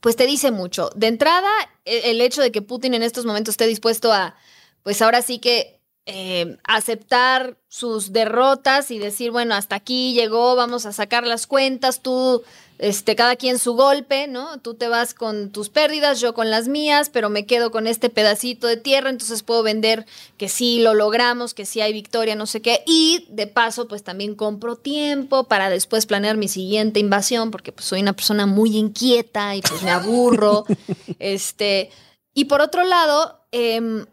pues 0.00 0.16
te 0.16 0.26
dice 0.26 0.50
mucho. 0.50 0.90
De 0.94 1.08
entrada, 1.08 1.50
e- 1.84 2.10
el 2.10 2.20
hecho 2.20 2.40
de 2.42 2.52
que 2.52 2.62
Putin 2.62 2.94
en 2.94 3.02
estos 3.02 3.24
momentos 3.24 3.54
esté 3.54 3.66
dispuesto 3.66 4.12
a, 4.12 4.36
pues 4.82 5.02
ahora 5.02 5.22
sí 5.22 5.38
que 5.38 5.77
eh, 6.10 6.56
aceptar 6.64 7.58
sus 7.68 8.14
derrotas 8.14 8.90
y 8.90 8.98
decir, 8.98 9.30
bueno, 9.30 9.54
hasta 9.54 9.76
aquí 9.76 10.14
llegó, 10.14 10.56
vamos 10.56 10.86
a 10.86 10.94
sacar 10.94 11.26
las 11.26 11.46
cuentas, 11.46 12.00
tú, 12.00 12.42
este, 12.78 13.14
cada 13.14 13.36
quien 13.36 13.58
su 13.58 13.74
golpe, 13.74 14.26
¿no? 14.26 14.58
Tú 14.58 14.72
te 14.72 14.88
vas 14.88 15.12
con 15.12 15.50
tus 15.50 15.68
pérdidas, 15.68 16.18
yo 16.18 16.32
con 16.32 16.50
las 16.50 16.66
mías, 16.66 17.10
pero 17.10 17.28
me 17.28 17.44
quedo 17.44 17.70
con 17.70 17.86
este 17.86 18.08
pedacito 18.08 18.66
de 18.66 18.78
tierra, 18.78 19.10
entonces 19.10 19.42
puedo 19.42 19.62
vender 19.62 20.06
que 20.38 20.48
sí 20.48 20.80
lo 20.80 20.94
logramos, 20.94 21.52
que 21.52 21.66
sí 21.66 21.82
hay 21.82 21.92
victoria, 21.92 22.36
no 22.36 22.46
sé 22.46 22.62
qué, 22.62 22.82
y 22.86 23.26
de 23.28 23.46
paso, 23.46 23.86
pues 23.86 24.02
también 24.02 24.34
compro 24.34 24.76
tiempo 24.76 25.44
para 25.44 25.68
después 25.68 26.06
planear 26.06 26.38
mi 26.38 26.48
siguiente 26.48 27.00
invasión, 27.00 27.50
porque 27.50 27.70
pues 27.70 27.84
soy 27.84 28.00
una 28.00 28.14
persona 28.14 28.46
muy 28.46 28.78
inquieta 28.78 29.54
y 29.56 29.60
pues 29.60 29.82
me 29.82 29.90
aburro, 29.90 30.64
este, 31.18 31.90
y 32.32 32.46
por 32.46 32.62
otro 32.62 32.84
lado, 32.84 33.44
em, 33.52 34.06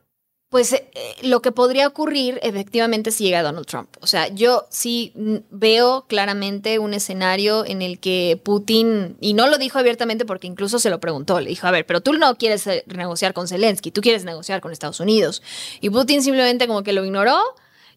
pues 0.55 0.71
eh, 0.71 0.87
lo 1.21 1.41
que 1.41 1.51
podría 1.51 1.85
ocurrir 1.85 2.39
efectivamente 2.41 3.11
si 3.11 3.25
llega 3.25 3.43
Donald 3.43 3.65
Trump. 3.67 3.89
O 3.99 4.07
sea, 4.07 4.29
yo 4.29 4.65
sí 4.69 5.11
veo 5.49 6.05
claramente 6.07 6.79
un 6.79 6.93
escenario 6.93 7.65
en 7.65 7.81
el 7.81 7.99
que 7.99 8.39
Putin, 8.41 9.17
y 9.19 9.33
no 9.33 9.49
lo 9.49 9.57
dijo 9.57 9.79
abiertamente 9.79 10.23
porque 10.23 10.47
incluso 10.47 10.79
se 10.79 10.89
lo 10.89 11.01
preguntó, 11.01 11.41
le 11.41 11.49
dijo, 11.49 11.67
a 11.67 11.71
ver, 11.71 11.85
pero 11.85 11.99
tú 11.99 12.13
no 12.13 12.37
quieres 12.37 12.65
eh, 12.67 12.85
negociar 12.87 13.33
con 13.33 13.49
Zelensky, 13.49 13.91
tú 13.91 13.99
quieres 13.99 14.23
negociar 14.23 14.61
con 14.61 14.71
Estados 14.71 15.01
Unidos. 15.01 15.43
Y 15.81 15.89
Putin 15.89 16.23
simplemente 16.23 16.67
como 16.67 16.83
que 16.83 16.93
lo 16.93 17.03
ignoró 17.03 17.37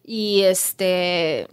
y 0.03 0.41
este... 0.41 1.47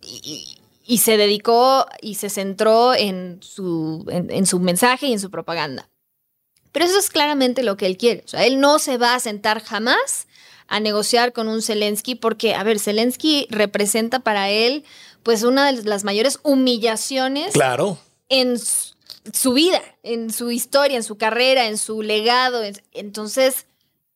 y- 0.00 0.98
se 0.98 1.16
dedicó 1.16 1.86
y 2.00 2.14
se 2.14 2.30
centró 2.30 2.94
en 2.94 3.40
su, 3.42 4.06
en 4.08 4.46
su 4.46 4.60
mensaje 4.60 5.08
y 5.08 5.12
en 5.12 5.18
su 5.18 5.28
propaganda. 5.32 5.88
Pero 6.70 6.84
eso 6.84 6.98
es 6.98 7.08
claramente 7.08 7.64
lo 7.64 7.76
que 7.76 7.86
él 7.86 7.96
quiere. 7.96 8.22
O 8.26 8.28
sea, 8.28 8.44
él 8.44 8.60
no 8.60 8.78
se 8.78 8.98
va 8.98 9.14
a 9.14 9.18
sentar 9.18 9.62
jamás 9.62 10.28
a 10.68 10.80
negociar 10.80 11.32
con 11.32 11.48
un 11.48 11.62
Zelensky 11.62 12.14
porque, 12.14 12.54
a 12.54 12.62
ver, 12.62 12.78
Zelensky 12.78 13.46
representa 13.50 14.18
para 14.20 14.50
él 14.50 14.84
pues 15.22 15.42
una 15.42 15.70
de 15.72 15.82
las 15.84 16.04
mayores 16.04 16.38
humillaciones 16.42 17.52
Claro. 17.52 17.98
en 18.28 18.58
su, 18.58 18.94
su 19.32 19.52
vida, 19.52 19.80
en 20.02 20.32
su 20.32 20.50
historia, 20.50 20.96
en 20.96 21.02
su 21.02 21.16
carrera, 21.18 21.66
en 21.66 21.78
su 21.78 22.02
legado. 22.02 22.62
En- 22.62 22.80
Entonces, 22.92 23.66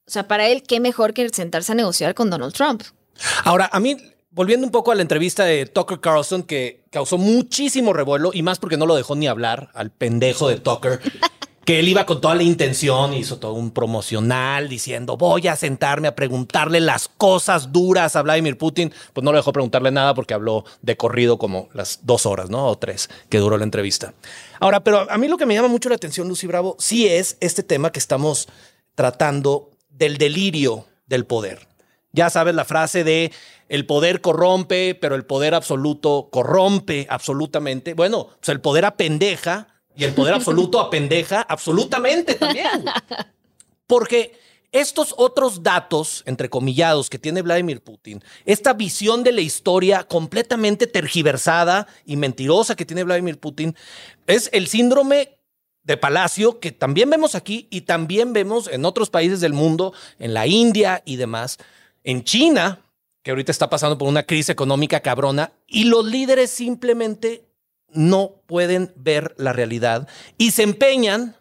o 0.06 0.10
sea, 0.10 0.28
para 0.28 0.48
él, 0.48 0.62
qué 0.62 0.80
mejor 0.80 1.12
que 1.14 1.28
sentarse 1.30 1.72
a 1.72 1.74
negociar 1.74 2.14
con 2.14 2.30
Donald 2.30 2.52
Trump. 2.52 2.82
Ahora, 3.44 3.68
a 3.72 3.80
mí, 3.80 3.96
volviendo 4.30 4.64
un 4.66 4.70
poco 4.72 4.92
a 4.92 4.94
la 4.94 5.02
entrevista 5.02 5.44
de 5.44 5.66
Tucker 5.66 6.00
Carlson, 6.00 6.42
que 6.44 6.84
causó 6.90 7.18
muchísimo 7.18 7.92
revuelo, 7.92 8.30
y 8.32 8.42
más 8.42 8.58
porque 8.58 8.76
no 8.76 8.86
lo 8.86 8.94
dejó 8.96 9.14
ni 9.16 9.26
hablar 9.28 9.70
al 9.74 9.90
pendejo 9.90 10.48
de 10.48 10.58
Tucker, 10.58 11.00
que 11.70 11.78
él 11.78 11.88
iba 11.88 12.04
con 12.04 12.20
toda 12.20 12.34
la 12.34 12.42
intención, 12.42 13.14
hizo 13.14 13.38
todo 13.38 13.52
un 13.52 13.70
promocional 13.70 14.68
diciendo, 14.68 15.16
voy 15.16 15.46
a 15.46 15.54
sentarme 15.54 16.08
a 16.08 16.16
preguntarle 16.16 16.80
las 16.80 17.06
cosas 17.06 17.70
duras 17.70 18.16
a 18.16 18.22
Vladimir 18.22 18.58
Putin. 18.58 18.92
Pues 19.12 19.22
no 19.22 19.30
lo 19.30 19.38
dejó 19.38 19.52
preguntarle 19.52 19.92
nada 19.92 20.12
porque 20.12 20.34
habló 20.34 20.64
de 20.82 20.96
corrido 20.96 21.38
como 21.38 21.68
las 21.72 22.00
dos 22.02 22.26
horas, 22.26 22.50
¿no? 22.50 22.66
O 22.66 22.76
tres 22.76 23.08
que 23.28 23.38
duró 23.38 23.56
la 23.56 23.62
entrevista. 23.62 24.14
Ahora, 24.58 24.82
pero 24.82 25.08
a 25.08 25.16
mí 25.16 25.28
lo 25.28 25.36
que 25.36 25.46
me 25.46 25.54
llama 25.54 25.68
mucho 25.68 25.88
la 25.88 25.94
atención, 25.94 26.26
Lucy 26.26 26.48
Bravo, 26.48 26.74
sí 26.80 27.06
es 27.06 27.36
este 27.38 27.62
tema 27.62 27.92
que 27.92 28.00
estamos 28.00 28.48
tratando 28.96 29.70
del 29.90 30.18
delirio 30.18 30.86
del 31.06 31.24
poder. 31.24 31.68
Ya 32.10 32.30
sabes 32.30 32.56
la 32.56 32.64
frase 32.64 33.04
de 33.04 33.30
el 33.68 33.86
poder 33.86 34.20
corrompe, 34.20 34.96
pero 34.96 35.14
el 35.14 35.24
poder 35.24 35.54
absoluto 35.54 36.30
corrompe 36.32 37.06
absolutamente. 37.08 37.94
Bueno, 37.94 38.26
pues 38.40 38.48
el 38.48 38.60
poder 38.60 38.86
apendeja 38.86 39.68
y 39.96 40.04
el 40.04 40.14
poder 40.14 40.34
absoluto 40.36 40.80
apendeja 40.80 41.42
absolutamente 41.42 42.34
también. 42.34 42.84
Porque 43.86 44.38
estos 44.72 45.14
otros 45.16 45.62
datos, 45.62 46.22
entrecomillados, 46.26 47.10
que 47.10 47.18
tiene 47.18 47.42
Vladimir 47.42 47.82
Putin, 47.82 48.22
esta 48.44 48.72
visión 48.72 49.24
de 49.24 49.32
la 49.32 49.40
historia 49.40 50.04
completamente 50.04 50.86
tergiversada 50.86 51.88
y 52.06 52.16
mentirosa 52.16 52.76
que 52.76 52.84
tiene 52.84 53.02
Vladimir 53.02 53.38
Putin, 53.38 53.74
es 54.28 54.48
el 54.52 54.68
síndrome 54.68 55.40
de 55.82 55.96
Palacio 55.96 56.60
que 56.60 56.70
también 56.70 57.10
vemos 57.10 57.34
aquí 57.34 57.66
y 57.70 57.80
también 57.80 58.32
vemos 58.32 58.68
en 58.68 58.84
otros 58.84 59.10
países 59.10 59.40
del 59.40 59.54
mundo, 59.54 59.92
en 60.20 60.34
la 60.34 60.46
India 60.46 61.02
y 61.04 61.16
demás. 61.16 61.58
En 62.04 62.22
China, 62.22 62.80
que 63.22 63.32
ahorita 63.32 63.50
está 63.50 63.68
pasando 63.68 63.98
por 63.98 64.08
una 64.08 64.22
crisis 64.22 64.50
económica 64.50 65.00
cabrona 65.00 65.52
y 65.66 65.84
los 65.84 66.04
líderes 66.06 66.50
simplemente 66.50 67.49
no 67.92 68.42
pueden 68.46 68.92
ver 68.96 69.34
la 69.38 69.52
realidad 69.52 70.08
y 70.38 70.50
se 70.52 70.62
empeñan 70.62 71.36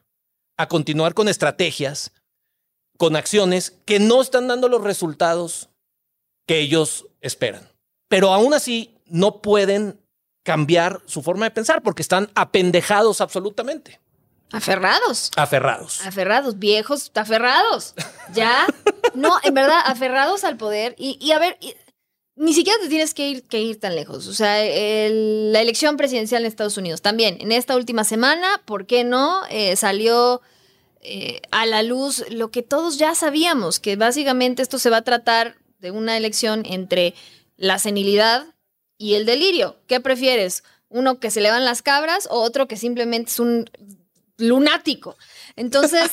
a 0.58 0.68
continuar 0.68 1.14
con 1.14 1.28
estrategias, 1.30 2.12
con 2.98 3.16
acciones 3.16 3.72
que 3.86 4.00
no 4.00 4.22
están 4.22 4.48
dando 4.48 4.68
los 4.68 4.84
resultados 4.84 5.70
que 6.48 6.60
ellos 6.60 7.08
esperan. 7.22 7.70
Pero 8.10 8.34
aún 8.34 8.54
así 8.54 8.98
no 9.06 9.42
pueden 9.42 10.00
cambiar 10.44 11.02
su 11.06 11.22
forma 11.22 11.46
de 11.46 11.52
pensar 11.52 11.82
porque 11.84 12.02
están 12.02 12.30
apendejados 12.36 13.22
absolutamente. 13.22 14.00
Aferrados. 14.52 15.32
Aferrados. 15.36 16.06
Aferrados, 16.06 16.58
viejos, 16.58 17.12
aferrados. 17.14 17.94
Ya. 18.34 18.66
No, 19.14 19.38
en 19.44 19.54
verdad, 19.54 19.80
aferrados 19.86 20.44
al 20.44 20.58
poder. 20.58 20.96
Y, 20.98 21.18
y 21.22 21.32
a 21.34 21.40
ver, 21.40 21.58
y- 21.62 21.76
ni 22.40 22.54
siquiera 22.54 22.80
te 22.80 22.88
tienes 22.88 23.14
que 23.14 23.28
ir, 23.28 23.44
que 23.44 23.62
ir 23.62 23.82
tan 23.82 23.96
lejos. 23.96 24.26
O 24.28 24.34
sea, 24.34 24.64
la 24.64 25.62
elección 25.62 25.98
presidencial 25.98 26.42
en 26.42 26.48
Estados 26.48 26.78
Unidos 26.78 27.02
también. 27.02 27.38
En 27.42 27.52
esta 27.52 27.76
última 27.76 28.06
semana, 28.06 28.62
¿por 28.64 28.86
qué 28.86 29.04
no? 29.04 29.42
Eh, 29.50 29.76
salió 29.76 30.40
eh, 31.02 31.42
a 31.52 31.66
la 31.66 31.84
luz 31.84 32.24
lo 32.32 32.50
que 32.50 32.64
todos 32.64 32.98
ya 32.98 33.14
sabíamos, 33.14 33.82
que 33.82 33.98
básicamente 33.98 34.62
esto 34.62 34.80
se 34.80 34.90
va 34.90 34.98
a 34.98 35.04
tratar 35.04 35.58
de 35.80 35.92
una 35.92 36.16
elección 36.16 36.64
entre 36.66 37.14
la 37.58 37.78
senilidad 37.78 38.46
y 38.98 39.16
el 39.16 39.26
delirio. 39.26 39.76
¿Qué 39.86 40.00
prefieres? 40.00 40.64
¿Uno 40.88 41.20
que 41.20 41.32
se 41.32 41.42
le 41.42 41.52
van 41.52 41.66
las 41.66 41.82
cabras 41.82 42.30
o 42.32 42.40
otro 42.40 42.70
que 42.70 42.78
simplemente 42.78 43.32
es 43.32 43.40
un 43.42 43.70
lunático? 44.40 45.18
Entonces, 45.56 46.10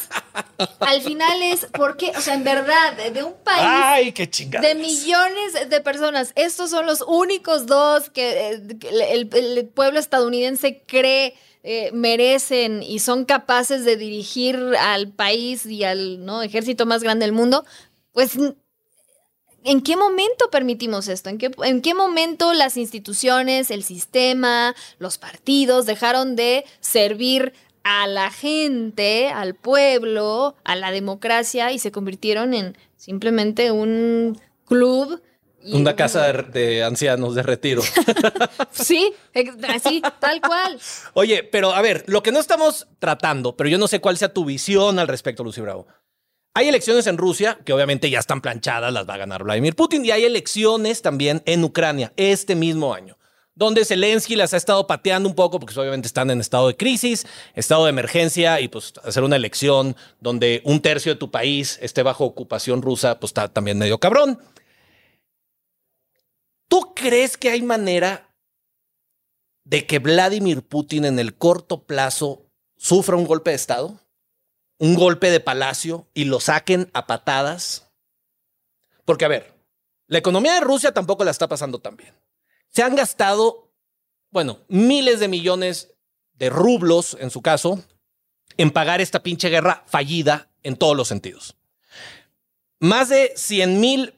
al 0.81 1.01
final 1.03 1.43
es, 1.43 1.67
¿por 1.67 1.97
qué? 1.97 2.13
O 2.17 2.21
sea, 2.21 2.35
en 2.35 2.45
verdad, 2.45 2.97
de, 3.13 3.23
un 3.23 3.35
país 3.43 3.63
Ay, 3.65 4.13
qué 4.13 4.29
chingada. 4.29 4.67
de 4.67 4.75
millones 4.75 5.69
de 5.69 5.81
personas. 5.81 6.33
Estos 6.35 6.71
son 6.71 6.87
los 6.87 7.03
únicos 7.07 7.67
dos 7.67 8.11
que, 8.11 8.51
eh, 8.51 8.79
que 8.79 8.89
el, 8.89 9.31
el 9.35 9.69
pueblo 9.69 9.99
estadounidense 9.99 10.83
cree 10.87 11.35
eh, 11.69 11.91
merecen 11.93 12.81
y 12.85 13.01
son 13.01 13.25
capaces 13.25 13.85
de 13.85 13.97
dirigir 13.97 14.57
al 14.79 15.09
país 15.09 15.67
y 15.67 15.83
al 15.83 16.25
¿no? 16.25 16.43
ejército 16.43 16.87
más 16.87 17.03
grande 17.03 17.27
del 17.27 17.33
mundo. 17.33 17.65
Pues, 18.13 18.39
¿en 19.65 19.81
qué 19.83 19.97
momento 19.97 20.49
permitimos 20.49 21.09
esto? 21.09 21.29
¿En 21.29 21.39
qué, 21.39 21.51
¿En 21.65 21.83
qué 21.83 21.93
momento 21.93 22.53
las 22.53 22.77
instituciones, 22.77 23.73
el 23.73 23.83
sistema, 23.83 24.77
los 25.01 25.19
partidos 25.19 25.87
dejaron 25.87 26.37
de 26.37 26.65
servir 26.79 27.53
a 27.89 28.09
la 28.09 28.33
gente, 28.33 29.29
al 29.29 29.55
pueblo, 29.55 30.57
a 30.65 30.75
la 30.75 30.91
democracia 30.91 31.71
y 31.71 31.79
se 31.79 31.93
convirtieron 31.93 32.53
en 32.53 32.77
simplemente 32.97 33.71
un 33.71 34.41
club. 34.65 35.23
y- 35.63 35.73
Una 35.77 35.95
casa 35.95 36.33
de, 36.33 36.43
de 36.43 36.83
ancianos 36.83 37.37
de 37.37 37.45
retiro. 37.45 37.83
Sí, 38.73 39.13
así, 39.69 40.03
tal 40.21 40.41
cual. 40.41 40.79
Oye, 41.15 41.45
pero 41.45 41.73
a 41.75 41.81
ver, 41.81 42.03
lo 42.09 42.23
que 42.25 42.33
no 42.33 42.41
estamos 42.41 42.89
tratando, 42.99 43.57
pero 43.57 43.69
yo 43.71 43.79
no 43.79 43.87
sé 43.89 44.01
cuál 44.01 44.19
sea 44.19 44.33
tu 44.35 44.45
visión 44.45 44.99
al 44.99 45.07
respecto, 45.09 45.45
Lucy 45.45 45.61
Bravo. 45.61 45.87
Hay 46.55 46.69
elecciones 46.69 47.07
en 47.07 47.19
Rusia, 47.19 47.59
que 47.65 47.73
obviamente 47.73 48.11
ya 48.11 48.19
están 48.19 48.41
planchadas, 48.41 48.93
las 48.93 49.09
va 49.09 49.15
a 49.15 49.19
ganar 49.19 49.45
Vladimir 49.45 49.77
Putin, 49.77 50.05
y 50.05 50.11
hay 50.11 50.25
elecciones 50.25 51.03
también 51.03 51.43
en 51.47 51.63
Ucrania 51.65 52.13
este 52.17 52.55
mismo 52.57 52.95
año, 52.95 53.17
donde 53.57 53.87
Zelensky 53.87 54.37
las 54.37 54.55
ha 54.55 54.59
estado 54.59 54.87
pateando 54.87 55.29
un 55.29 55.35
poco, 55.35 55.59
porque 55.59 55.79
obviamente 55.81 56.07
están 56.07 56.31
en 56.31 56.41
estado 56.41 56.69
de 56.69 56.77
crisis, 56.77 57.27
estado 57.55 57.85
de 57.85 57.91
emergencia, 57.91 58.61
y 58.61 58.69
pues 58.69 58.93
hacer 59.03 59.25
una 59.25 59.37
elección 59.37 59.97
donde 60.21 60.61
un 60.65 60.81
tercio 60.81 61.13
de 61.13 61.19
tu 61.19 61.31
país 61.31 61.79
esté 61.81 62.03
bajo 62.03 62.25
ocupación 62.25 62.83
rusa, 62.83 63.19
pues 63.19 63.31
está 63.31 63.49
también 63.49 63.79
medio 63.79 63.99
cabrón. 63.99 64.39
¿Tú 66.69 66.93
crees 66.95 67.37
que 67.37 67.51
hay 67.51 67.63
manera 67.63 68.29
de 69.65 69.87
que 69.87 70.01
Vladimir 70.01 70.63
Putin 70.63 71.07
en 71.07 71.19
el 71.19 71.35
corto 71.35 71.85
plazo 71.85 72.45
sufra 72.77 73.17
un 73.17 73.27
golpe 73.27 73.51
de 73.51 73.57
Estado? 73.57 73.99
¿Un 74.79 74.95
golpe 74.95 75.31
de 75.31 75.41
palacio 75.41 76.07
y 76.13 76.25
lo 76.25 76.41
saquen 76.41 76.91
a 76.93 77.07
patadas? 77.07 77.91
Porque, 79.07 79.25
a 79.25 79.29
ver, 79.29 79.55
la 80.09 80.19
economía 80.19 80.55
de 80.55 80.61
Rusia 80.61 80.93
tampoco 80.93 81.25
la 81.25 81.31
está 81.31 81.49
pasando 81.49 81.79
tan 81.79 81.97
bien. 81.97 82.15
Se 82.77 82.83
han 82.83 82.95
gastado, 82.95 83.73
bueno, 84.31 84.59
miles 84.69 85.19
de 85.19 85.29
millones 85.29 85.95
de 86.35 86.51
rublos, 86.51 87.17
en 87.19 87.31
su 87.31 87.41
caso, 87.41 87.83
en 88.59 88.71
pagar 88.71 89.01
esta 89.01 89.23
pinche 89.23 89.49
guerra 89.49 89.83
fallida 89.87 90.51
en 90.63 90.77
todos 90.77 90.95
los 90.95 91.09
sentidos. 91.09 91.57
Más 92.79 93.09
de 93.09 93.33
100 93.35 93.81
mil 93.81 94.13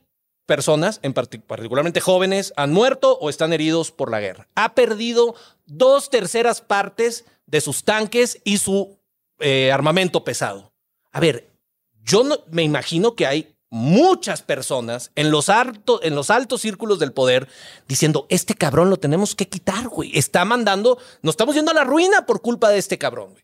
personas, 0.44 0.98
en 1.04 1.14
partic- 1.14 1.42
particularmente 1.44 2.00
jóvenes, 2.00 2.52
han 2.56 2.72
muerto 2.72 3.16
o 3.20 3.30
están 3.30 3.52
heridos 3.52 3.92
por 3.92 4.10
la 4.10 4.18
guerra. 4.18 4.48
Ha 4.56 4.74
perdido 4.74 5.36
dos 5.66 6.10
terceras 6.10 6.60
partes 6.60 7.26
de 7.46 7.60
sus 7.60 7.84
tanques 7.84 8.40
y 8.42 8.58
su 8.58 8.98
eh, 9.38 9.70
armamento 9.70 10.24
pesado. 10.24 10.72
A 11.12 11.20
ver, 11.20 11.48
yo 12.02 12.24
no, 12.24 12.38
me 12.50 12.64
imagino 12.64 13.14
que 13.14 13.24
hay 13.28 13.54
muchas 13.70 14.42
personas 14.42 15.10
en 15.14 15.30
los, 15.30 15.48
alto- 15.48 16.02
en 16.02 16.14
los 16.14 16.30
altos 16.30 16.62
círculos 16.62 16.98
del 16.98 17.12
poder 17.12 17.48
diciendo, 17.86 18.26
este 18.30 18.54
cabrón 18.54 18.90
lo 18.90 18.96
tenemos 18.96 19.34
que 19.34 19.48
quitar, 19.48 19.88
güey. 19.88 20.16
Está 20.16 20.44
mandando, 20.44 20.98
nos 21.22 21.34
estamos 21.34 21.54
yendo 21.54 21.70
a 21.70 21.74
la 21.74 21.84
ruina 21.84 22.24
por 22.26 22.40
culpa 22.40 22.70
de 22.70 22.78
este 22.78 22.98
cabrón. 22.98 23.34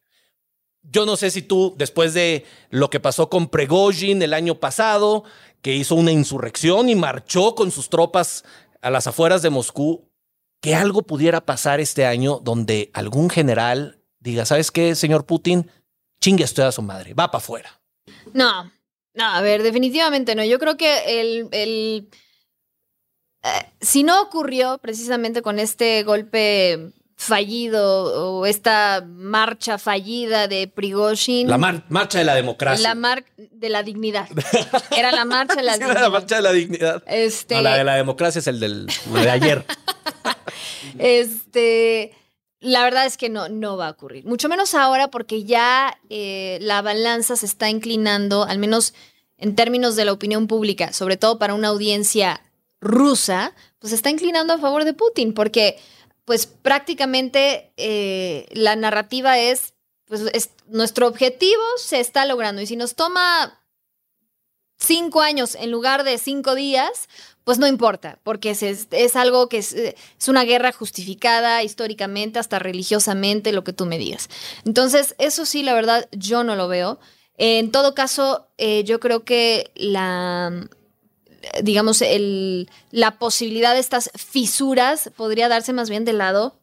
Yo 0.83 1.07
no 1.07 1.17
sé 1.17 1.31
si 1.31 1.43
tú, 1.43 1.75
después 1.79 2.15
de 2.15 2.45
lo 2.71 2.91
que 2.91 3.01
pasó 3.01 3.29
con 3.31 3.49
Prigozhin 3.49 4.23
el 4.23 4.35
año 4.35 4.57
pasado, 4.61 5.25
que 5.63 5.75
hizo 5.75 5.95
una 5.95 6.13
insurrección 6.13 6.89
y 6.89 6.95
marchó 6.95 7.55
con 7.55 7.71
sus 7.71 7.89
tropas 7.89 8.45
a 8.83 8.91
las 8.91 9.07
afueras 9.07 9.41
de 9.43 9.49
Moscú, 9.51 10.11
que 10.61 10.75
algo 10.75 11.03
pudiera 11.03 11.45
pasar 11.45 11.81
este 11.81 12.07
año 12.07 12.39
donde 12.43 12.91
algún 12.95 13.31
general 13.31 14.03
diga, 14.21 14.45
¿sabes 14.47 14.71
qué, 14.71 14.95
señor 14.95 15.25
Putin? 15.27 15.71
Chingue 16.21 16.45
a 16.45 16.73
su 16.73 16.83
madre, 16.83 17.13
va 17.15 17.31
para 17.31 17.43
afuera. 17.43 17.81
No, 18.33 18.71
no, 19.15 19.25
a 19.25 19.41
ver, 19.41 19.63
definitivamente 19.63 20.35
no. 20.35 20.45
Yo 20.45 20.59
creo 20.59 20.77
que 20.77 21.21
el, 21.21 21.49
el 21.53 22.09
eh, 23.43 23.49
si 23.81 24.03
no 24.03 24.21
ocurrió 24.23 24.79
precisamente 24.79 25.43
con 25.43 25.59
este 25.59 26.03
golpe 26.03 26.93
fallido 27.17 28.39
o 28.41 28.45
esta 28.47 29.05
marcha 29.07 29.79
fallida 29.79 30.49
de 30.49 30.67
Prigozhin. 30.67 31.49
La 31.49 31.59
mar- 31.59 31.85
marcha 31.89 32.19
de 32.19 32.25
la 32.25 32.35
democracia. 32.35 32.89
La 32.89 32.95
mar 32.95 33.25
de 33.37 33.69
la 33.69 33.83
dignidad. 33.85 34.29
Era 34.97 35.13
la 35.13 35.25
marcha 35.25 35.55
de 35.55 35.63
la 35.63 35.75
Sí, 35.77 35.79
era 35.83 35.87
dignidad. 35.89 36.03
la 36.03 36.11
marcha 36.11 36.37
de 36.37 36.43
la 36.43 36.53
dignidad. 36.53 37.03
Este, 37.07 37.55
No, 37.55 37.63
la 37.63 37.77
de 37.79 37.85
la 37.85 37.95
democracia 37.95 38.41
es 38.41 38.47
el 38.49 38.59
del, 38.61 38.87
de 39.13 39.31
ayer. 39.31 39.65
Este, 40.99 42.13
la 42.65 42.83
verdad 42.83 43.07
es 43.07 43.17
que 43.17 43.29
no, 43.29 43.49
no 43.49 43.77
va 43.77 43.89
a 43.89 43.91
ocurrir. 43.93 44.25
Mucho 44.25 44.49
menos 44.49 44.75
ahora 44.75 45.09
porque 45.11 45.45
ya 45.45 45.99
eh, 46.09 46.59
la 46.63 46.83
balanza 46.83 47.37
se 47.37 47.47
está 47.47 47.69
inclinando, 47.69 48.45
al 48.45 48.59
menos 48.59 48.95
en 49.37 49.55
términos 49.55 49.97
de 49.97 50.05
la 50.05 50.13
opinión 50.13 50.47
pública, 50.47 50.93
sobre 50.93 51.17
todo 51.17 51.39
para 51.39 51.55
una 51.55 51.69
audiencia 51.69 52.41
rusa, 52.81 53.55
pues 53.79 53.91
se 53.91 53.97
está 53.97 54.11
inclinando 54.11 54.55
a 54.55 54.59
favor 54.59 54.85
de 54.85 54.95
Putin, 54.95 55.35
porque 55.35 55.79
pues 56.25 56.47
prácticamente 56.47 57.73
eh, 57.77 58.47
la 58.53 58.77
narrativa 58.77 59.39
es, 59.39 59.75
pues 60.07 60.23
es- 60.33 60.51
nuestro 60.67 61.07
objetivo 61.07 61.63
se 61.77 62.01
está 62.01 62.25
logrando 62.25 62.63
y 62.63 62.67
si 62.67 62.77
nos 62.77 62.95
toma 62.95 63.61
cinco 64.79 65.21
años 65.21 65.55
en 65.55 65.71
lugar 65.71 66.05
de 66.05 66.19
cinco 66.19 66.55
días, 66.55 67.09
pues 67.45 67.59
no 67.59 67.67
importa, 67.67 68.19
porque 68.23 68.51
es, 68.51 68.63
es- 68.63 69.17
algo 69.17 69.49
que 69.49 69.59
es, 69.59 69.73
eh, 69.75 69.95
es 70.19 70.29
una 70.29 70.45
guerra 70.45 70.73
justificada 70.73 71.63
históricamente, 71.63 72.39
hasta 72.39 72.59
religiosamente, 72.59 73.53
lo 73.53 73.65
que 73.65 73.73
tú 73.75 73.85
me 73.87 73.99
digas. 73.99 74.29
Entonces, 74.65 75.15
eso 75.19 75.45
sí, 75.47 75.63
la 75.63 75.75
verdad, 75.75 76.09
yo 76.13 76.43
no 76.43 76.57
lo 76.57 76.69
veo. 76.69 76.99
En 77.37 77.71
todo 77.71 77.95
caso, 77.95 78.47
eh, 78.59 78.85
yo 78.85 78.99
creo 79.01 79.25
que 79.25 79.71
la, 79.75 80.69
digamos, 81.63 82.01
el, 82.01 82.71
la 82.91 83.19
posibilidad 83.19 83.75
de 83.75 83.81
estas 83.81 84.11
fisuras 84.15 85.11
podría 85.17 85.49
darse 85.49 85.73
más 85.73 85.91
bien 85.91 86.05
del 86.05 86.19
lado 86.19 86.57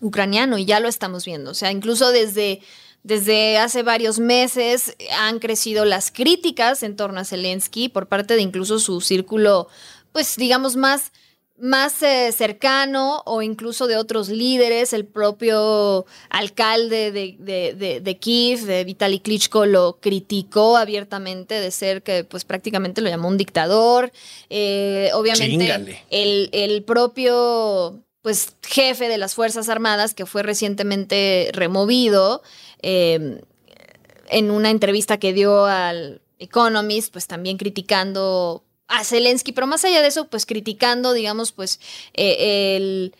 ucraniano, 0.00 0.58
y 0.58 0.66
ya 0.66 0.80
lo 0.80 0.88
estamos 0.88 1.24
viendo. 1.24 1.50
O 1.50 1.54
sea, 1.54 1.72
incluso 1.72 2.12
desde, 2.12 2.60
desde 3.02 3.56
hace 3.56 3.82
varios 3.82 4.18
meses 4.18 4.94
han 5.18 5.38
crecido 5.38 5.86
las 5.86 6.10
críticas 6.10 6.82
en 6.82 6.96
torno 6.96 7.20
a 7.20 7.24
Zelensky 7.24 7.88
por 7.88 8.06
parte 8.06 8.36
de 8.36 8.42
incluso 8.42 8.78
su 8.78 9.00
círculo, 9.00 9.68
pues 10.16 10.36
digamos, 10.36 10.76
más, 10.76 11.12
más 11.58 12.02
eh, 12.02 12.32
cercano 12.32 13.22
o 13.26 13.42
incluso 13.42 13.86
de 13.86 13.98
otros 13.98 14.30
líderes. 14.30 14.94
El 14.94 15.04
propio 15.04 16.06
alcalde 16.30 17.12
de, 17.12 17.36
de, 17.38 17.74
de, 17.74 18.00
de 18.00 18.16
Kiev, 18.16 18.60
de 18.60 18.84
Vitaly 18.84 19.20
Klitschko, 19.20 19.66
lo 19.66 19.98
criticó 20.00 20.78
abiertamente 20.78 21.60
de 21.60 21.70
ser 21.70 22.02
que 22.02 22.24
pues 22.24 22.46
prácticamente 22.46 23.02
lo 23.02 23.10
llamó 23.10 23.28
un 23.28 23.36
dictador. 23.36 24.10
Eh, 24.48 25.10
obviamente 25.12 26.00
el, 26.08 26.48
el 26.52 26.82
propio 26.82 28.00
pues 28.22 28.56
jefe 28.66 29.10
de 29.10 29.18
las 29.18 29.34
Fuerzas 29.34 29.68
Armadas 29.68 30.14
que 30.14 30.24
fue 30.24 30.42
recientemente 30.42 31.50
removido 31.52 32.42
eh, 32.80 33.42
en 34.30 34.50
una 34.50 34.70
entrevista 34.70 35.18
que 35.18 35.34
dio 35.34 35.66
al 35.66 36.22
Economist, 36.38 37.12
pues 37.12 37.26
también 37.26 37.58
criticando 37.58 38.62
a 38.88 39.04
Zelensky, 39.04 39.52
pero 39.52 39.66
más 39.66 39.84
allá 39.84 40.02
de 40.02 40.08
eso, 40.08 40.28
pues 40.28 40.46
criticando, 40.46 41.12
digamos, 41.12 41.52
pues 41.52 41.80
eh, 42.14 42.76
el, 42.76 43.14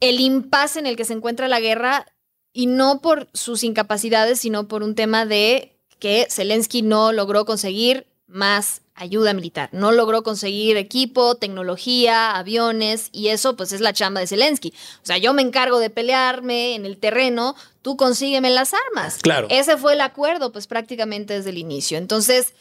el 0.00 0.20
impasse 0.20 0.78
en 0.78 0.86
el 0.86 0.96
que 0.96 1.04
se 1.04 1.12
encuentra 1.12 1.48
la 1.48 1.60
guerra 1.60 2.06
y 2.52 2.66
no 2.66 3.00
por 3.00 3.28
sus 3.34 3.64
incapacidades, 3.64 4.40
sino 4.40 4.68
por 4.68 4.82
un 4.82 4.94
tema 4.94 5.26
de 5.26 5.76
que 5.98 6.26
Zelensky 6.30 6.82
no 6.82 7.12
logró 7.12 7.44
conseguir 7.44 8.06
más 8.26 8.82
ayuda 8.94 9.34
militar, 9.34 9.68
no 9.72 9.92
logró 9.92 10.22
conseguir 10.22 10.76
equipo, 10.78 11.34
tecnología, 11.34 12.34
aviones 12.36 13.10
y 13.12 13.28
eso 13.28 13.56
pues 13.56 13.72
es 13.72 13.80
la 13.80 13.92
chamba 13.92 14.20
de 14.20 14.26
Zelensky. 14.26 14.72
O 15.02 15.06
sea, 15.06 15.18
yo 15.18 15.34
me 15.34 15.42
encargo 15.42 15.78
de 15.78 15.90
pelearme 15.90 16.74
en 16.74 16.86
el 16.86 16.96
terreno, 16.96 17.54
tú 17.82 17.96
consígueme 17.96 18.50
las 18.50 18.72
armas. 18.72 19.18
Claro. 19.18 19.48
Ese 19.50 19.76
fue 19.76 19.92
el 19.92 20.00
acuerdo 20.00 20.50
pues 20.50 20.66
prácticamente 20.66 21.34
desde 21.34 21.50
el 21.50 21.58
inicio. 21.58 21.98
Entonces, 21.98 22.54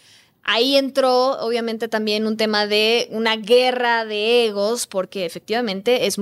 Ahí 0.45 0.77
entró, 0.77 1.39
obviamente, 1.39 1.87
también 1.87 2.27
un 2.27 2.37
tema 2.37 2.67
de 2.67 3.07
una 3.11 3.35
guerra 3.35 4.05
de 4.05 4.45
egos, 4.45 4.87
porque 4.87 5.25
efectivamente 5.25 6.05
es, 6.05 6.17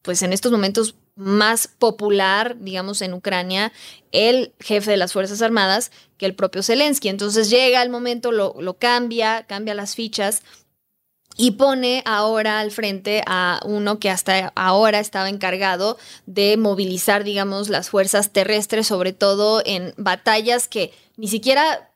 pues 0.00 0.22
en 0.22 0.32
estos 0.32 0.50
momentos, 0.50 0.96
más 1.14 1.68
popular, 1.68 2.56
digamos, 2.58 3.02
en 3.02 3.12
Ucrania, 3.12 3.70
el 4.12 4.54
jefe 4.58 4.90
de 4.90 4.96
las 4.96 5.12
Fuerzas 5.12 5.42
Armadas 5.42 5.92
que 6.16 6.24
el 6.24 6.34
propio 6.34 6.62
Zelensky. 6.62 7.10
Entonces 7.10 7.50
llega 7.50 7.82
el 7.82 7.90
momento, 7.90 8.32
lo, 8.32 8.54
lo 8.58 8.78
cambia, 8.78 9.44
cambia 9.46 9.74
las 9.74 9.94
fichas 9.94 10.42
y 11.36 11.52
pone 11.52 12.02
ahora 12.06 12.60
al 12.60 12.70
frente 12.70 13.22
a 13.26 13.60
uno 13.64 13.98
que 13.98 14.10
hasta 14.10 14.52
ahora 14.54 15.00
estaba 15.00 15.28
encargado 15.28 15.98
de 16.26 16.56
movilizar, 16.56 17.24
digamos, 17.24 17.68
las 17.68 17.90
fuerzas 17.90 18.30
terrestres, 18.30 18.86
sobre 18.86 19.12
todo 19.12 19.62
en 19.64 19.94
batallas 19.96 20.68
que 20.68 20.92
ni 21.16 21.28
siquiera 21.28 21.91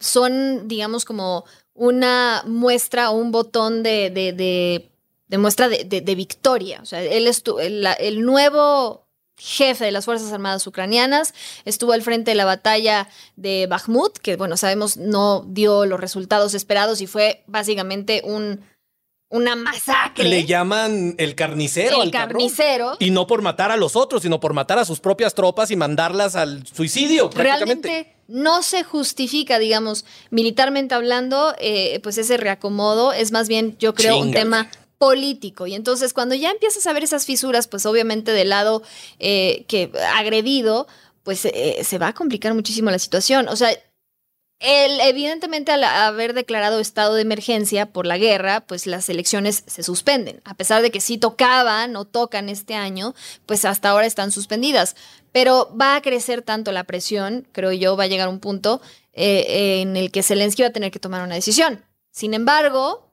son, 0.00 0.68
digamos, 0.68 1.04
como 1.04 1.44
una 1.74 2.42
muestra 2.46 3.10
o 3.10 3.16
un 3.16 3.30
botón 3.30 3.82
de, 3.82 4.10
de, 4.10 4.32
de, 4.32 4.90
de 5.28 5.38
muestra 5.38 5.68
de, 5.68 5.84
de, 5.84 6.14
victoria. 6.14 6.80
O 6.82 6.86
sea, 6.86 7.02
él 7.02 7.26
estuvo, 7.26 7.60
el, 7.60 7.86
el, 7.98 8.22
nuevo 8.22 9.06
jefe 9.36 9.84
de 9.84 9.92
las 9.92 10.04
Fuerzas 10.04 10.32
Armadas 10.32 10.66
ucranianas 10.66 11.34
estuvo 11.64 11.92
al 11.92 12.02
frente 12.02 12.32
de 12.32 12.34
la 12.34 12.44
batalla 12.44 13.08
de 13.36 13.66
Bakhmut, 13.68 14.18
que, 14.18 14.36
bueno, 14.36 14.56
sabemos 14.56 14.96
no 14.96 15.44
dio 15.46 15.86
los 15.86 16.00
resultados 16.00 16.54
esperados 16.54 17.00
y 17.00 17.06
fue 17.06 17.44
básicamente 17.46 18.22
un 18.24 18.60
una 19.30 19.56
masacre. 19.56 20.24
Le 20.24 20.46
llaman 20.46 21.14
el 21.18 21.34
carnicero. 21.34 21.96
El 21.96 22.02
al 22.02 22.10
carnicero. 22.10 22.86
Cabrón. 22.86 22.96
Y 23.00 23.10
no 23.10 23.26
por 23.26 23.42
matar 23.42 23.70
a 23.70 23.76
los 23.76 23.94
otros, 23.94 24.22
sino 24.22 24.40
por 24.40 24.54
matar 24.54 24.78
a 24.78 24.84
sus 24.84 25.00
propias 25.00 25.34
tropas 25.34 25.70
y 25.70 25.76
mandarlas 25.76 26.34
al 26.34 26.66
suicidio. 26.66 27.30
Realmente 27.34 28.17
no 28.28 28.62
se 28.62 28.84
justifica, 28.84 29.58
digamos, 29.58 30.04
militarmente 30.30 30.94
hablando, 30.94 31.54
eh, 31.58 31.98
pues 32.02 32.18
ese 32.18 32.36
reacomodo 32.36 33.12
es 33.12 33.32
más 33.32 33.48
bien, 33.48 33.76
yo 33.78 33.94
creo, 33.94 34.12
Chingale. 34.12 34.28
un 34.28 34.34
tema 34.34 34.70
político. 34.98 35.66
Y 35.66 35.74
entonces 35.74 36.12
cuando 36.12 36.34
ya 36.34 36.50
empiezas 36.50 36.86
a 36.86 36.92
ver 36.92 37.04
esas 37.04 37.24
fisuras, 37.24 37.68
pues 37.68 37.86
obviamente 37.86 38.32
del 38.32 38.50
lado 38.50 38.82
eh, 39.18 39.64
que 39.66 39.90
agredido, 40.14 40.86
pues 41.22 41.44
eh, 41.46 41.80
se 41.82 41.98
va 41.98 42.08
a 42.08 42.14
complicar 42.14 42.54
muchísimo 42.54 42.90
la 42.90 42.98
situación. 42.98 43.48
O 43.48 43.56
sea, 43.56 43.70
evidentemente, 44.60 45.72
al 45.72 45.84
haber 45.84 46.34
declarado 46.34 46.80
estado 46.80 47.14
de 47.14 47.22
emergencia 47.22 47.86
por 47.86 48.06
la 48.06 48.18
guerra, 48.18 48.60
pues 48.60 48.86
las 48.86 49.08
elecciones 49.08 49.62
se 49.66 49.82
suspenden. 49.82 50.40
A 50.44 50.54
pesar 50.54 50.82
de 50.82 50.90
que 50.90 51.00
sí 51.00 51.18
tocaban 51.18 51.94
o 51.96 52.04
tocan 52.04 52.48
este 52.48 52.74
año, 52.74 53.14
pues 53.46 53.64
hasta 53.64 53.90
ahora 53.90 54.06
están 54.06 54.32
suspendidas. 54.32 54.96
Pero 55.32 55.74
va 55.80 55.96
a 55.96 56.02
crecer 56.02 56.42
tanto 56.42 56.72
la 56.72 56.84
presión, 56.84 57.46
creo 57.52 57.72
yo, 57.72 57.96
va 57.96 58.04
a 58.04 58.08
llegar 58.08 58.28
un 58.28 58.40
punto 58.40 58.80
eh, 59.12 59.80
en 59.80 59.96
el 59.96 60.10
que 60.10 60.22
Zelensky 60.22 60.62
va 60.62 60.68
a 60.68 60.72
tener 60.72 60.90
que 60.90 60.98
tomar 60.98 61.22
una 61.22 61.34
decisión. 61.34 61.84
Sin 62.10 62.34
embargo, 62.34 63.12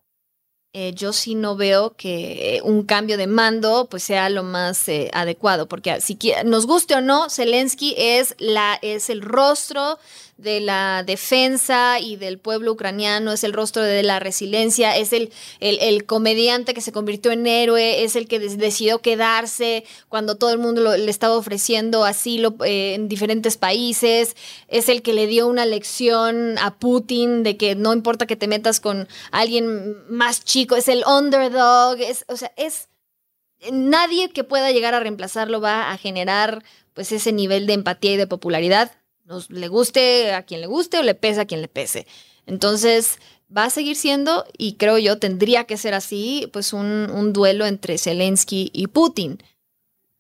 eh, 0.74 0.94
yo 0.94 1.14
sí 1.14 1.36
no 1.36 1.56
veo 1.56 1.96
que 1.96 2.60
un 2.64 2.84
cambio 2.84 3.18
de 3.18 3.28
mando 3.28 3.88
pues 3.90 4.04
sea 4.04 4.30
lo 4.30 4.44
más 4.44 4.90
eh, 4.90 5.10
adecuado, 5.14 5.68
porque 5.68 6.02
si 6.02 6.18
nos 6.44 6.66
guste 6.66 6.96
o 6.96 7.02
no, 7.02 7.30
Zelensky 7.30 7.96
es, 7.98 8.36
la, 8.40 8.78
es 8.82 9.10
el 9.10 9.22
rostro 9.22 10.00
de 10.38 10.60
la 10.60 11.04
defensa 11.04 12.00
y 12.00 12.18
del 12.18 12.40
pueblo 12.40 12.74
ucraniano, 12.74 13.32
es 13.32 13.46
el 13.46 13.54
rostro 13.54 13.84
de 13.84 14.04
la 14.04 14.20
resiliencia, 14.20 14.98
es 14.98 15.14
el, 15.14 15.32
el, 15.62 16.06
comediante 16.06 16.74
que 16.74 16.82
se 16.82 16.92
convirtió 16.92 17.32
en 17.32 17.48
héroe, 17.48 18.04
es 18.04 18.18
el 18.18 18.28
que 18.28 18.40
decidió 18.40 19.00
quedarse 19.00 19.86
cuando 20.10 20.36
todo 20.36 20.52
el 20.52 20.58
mundo 20.58 20.82
lo, 20.82 20.98
le 20.98 21.10
estaba 21.10 21.38
ofreciendo 21.38 22.04
asilo 22.04 22.56
eh, 22.66 22.96
en 22.96 23.08
diferentes 23.08 23.56
países, 23.56 24.36
es 24.68 24.90
el 24.90 25.02
que 25.02 25.14
le 25.14 25.28
dio 25.28 25.48
una 25.48 25.66
lección 25.66 26.58
a 26.60 26.76
Putin 26.76 27.44
de 27.44 27.56
que 27.56 27.76
no 27.76 27.94
importa 27.94 28.28
que 28.28 28.36
te 28.36 28.48
metas 28.48 28.82
con 28.82 29.08
alguien 29.32 29.96
más 30.10 30.44
chico, 30.44 30.76
es 30.76 30.90
el 30.90 31.04
underdog, 31.08 32.02
es, 32.02 32.26
o 32.28 32.36
sea, 32.36 32.52
es 32.58 32.90
nadie 33.72 34.30
que 34.32 34.44
pueda 34.44 34.72
llegar 34.72 34.94
a 34.94 35.00
reemplazarlo 35.00 35.62
va 35.62 35.92
a 35.92 35.98
generar 35.98 36.62
pues 36.94 37.14
ese 37.14 37.32
nivel 37.32 37.68
de 37.68 37.74
empatía 37.74 38.14
y 38.14 38.18
de 38.18 38.28
popularidad 38.28 38.92
nos, 39.26 39.50
le 39.50 39.68
guste 39.68 40.34
a 40.34 40.44
quien 40.44 40.62
le 40.62 40.68
guste 40.68 41.00
o 41.00 41.04
le 41.04 41.16
pese 41.16 41.42
a 41.42 41.46
quien 41.46 41.62
le 41.62 41.68
pese. 41.68 42.08
Entonces, 42.46 43.18
va 43.56 43.66
a 43.66 43.70
seguir 43.70 43.96
siendo, 43.96 44.46
y 44.58 44.74
creo 44.74 44.98
yo 44.98 45.18
tendría 45.18 45.66
que 45.66 45.78
ser 45.78 45.94
así, 45.94 46.50
pues 46.54 46.74
un, 46.74 47.10
un 47.12 47.34
duelo 47.34 47.66
entre 47.66 47.98
Zelensky 47.98 48.70
y 48.74 48.88
Putin. 48.88 49.44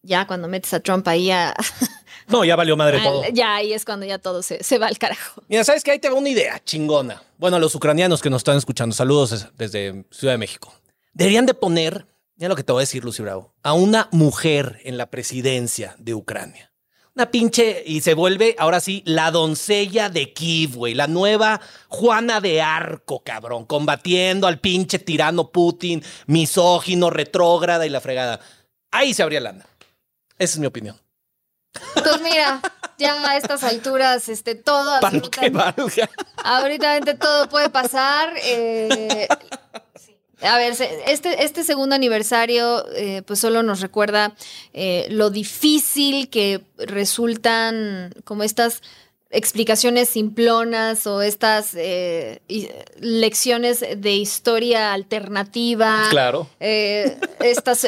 Ya 0.01 0.27
cuando 0.27 0.47
metes 0.47 0.73
a 0.73 0.79
Trump 0.79 1.07
ahí 1.07 1.31
a... 1.31 1.55
No, 2.27 2.43
ya 2.43 2.55
valió 2.55 2.75
madre 2.75 2.99
todo. 3.03 3.23
Ya 3.31 3.55
ahí 3.55 3.71
es 3.71 3.85
cuando 3.85 4.03
ya 4.03 4.17
todo 4.17 4.41
se, 4.41 4.63
se 4.63 4.79
va 4.79 4.87
al 4.87 4.97
carajo. 4.97 5.43
Mira, 5.47 5.63
¿sabes 5.63 5.83
qué? 5.83 5.91
Ahí 5.91 5.99
te 5.99 6.09
va 6.09 6.15
una 6.15 6.29
idea 6.29 6.59
chingona. 6.63 7.21
Bueno, 7.37 7.57
a 7.57 7.59
los 7.59 7.75
ucranianos 7.75 8.21
que 8.21 8.31
nos 8.31 8.39
están 8.39 8.57
escuchando, 8.57 8.95
saludos 8.95 9.47
desde 9.55 10.05
Ciudad 10.09 10.33
de 10.33 10.39
México. 10.39 10.73
Deberían 11.13 11.45
de 11.45 11.53
poner, 11.53 12.07
ya 12.35 12.49
lo 12.49 12.55
que 12.55 12.63
te 12.63 12.71
voy 12.71 12.79
a 12.79 12.81
decir, 12.81 13.03
Lucy 13.03 13.21
Bravo, 13.21 13.53
a 13.61 13.73
una 13.73 14.09
mujer 14.11 14.79
en 14.85 14.97
la 14.97 15.11
presidencia 15.11 15.95
de 15.99 16.15
Ucrania 16.15 16.74
una 17.15 17.31
pinche 17.31 17.81
y 17.85 18.01
se 18.01 18.13
vuelve 18.13 18.55
ahora 18.59 18.81
sí 18.81 19.01
la 19.05 19.31
doncella 19.31 20.09
de 20.09 20.33
Kiev, 20.33 20.75
güey, 20.75 20.93
la 20.93 21.07
nueva 21.07 21.61
Juana 21.87 22.41
de 22.41 22.61
Arco, 22.61 23.23
cabrón, 23.23 23.65
combatiendo 23.65 24.47
al 24.47 24.59
pinche 24.59 24.99
tirano 24.99 25.49
Putin, 25.49 26.03
misógino, 26.27 27.09
retrógrada 27.09 27.85
y 27.85 27.89
la 27.89 28.01
fregada. 28.01 28.41
Ahí 28.91 29.13
se 29.13 29.23
abría 29.23 29.39
lana. 29.39 29.65
Esa 30.37 30.55
es 30.55 30.59
mi 30.59 30.65
opinión. 30.65 30.99
Pues 31.93 32.21
mira, 32.21 32.61
ya 32.97 33.13
a 33.29 33.37
estas 33.37 33.63
alturas, 33.63 34.27
este, 34.27 34.55
todo. 34.55 34.99
Valga. 35.51 36.09
Ahorita 36.43 37.17
todo 37.17 37.47
puede 37.49 37.69
pasar. 37.69 38.33
Eh, 38.43 39.27
a 40.41 40.57
ver, 40.57 40.73
este, 41.07 41.43
este 41.43 41.63
segundo 41.63 41.95
aniversario 41.95 42.85
eh, 42.93 43.21
pues 43.25 43.39
solo 43.39 43.63
nos 43.63 43.81
recuerda 43.81 44.33
eh, 44.73 45.07
lo 45.09 45.29
difícil 45.29 46.29
que 46.29 46.61
resultan 46.77 48.13
como 48.23 48.43
estas 48.43 48.81
explicaciones 49.29 50.09
simplonas 50.09 51.07
o 51.07 51.21
estas 51.21 51.73
eh, 51.75 52.41
lecciones 52.99 53.79
de 53.97 54.11
historia 54.13 54.93
alternativa. 54.93 56.07
Claro. 56.09 56.47
estos 56.59 57.85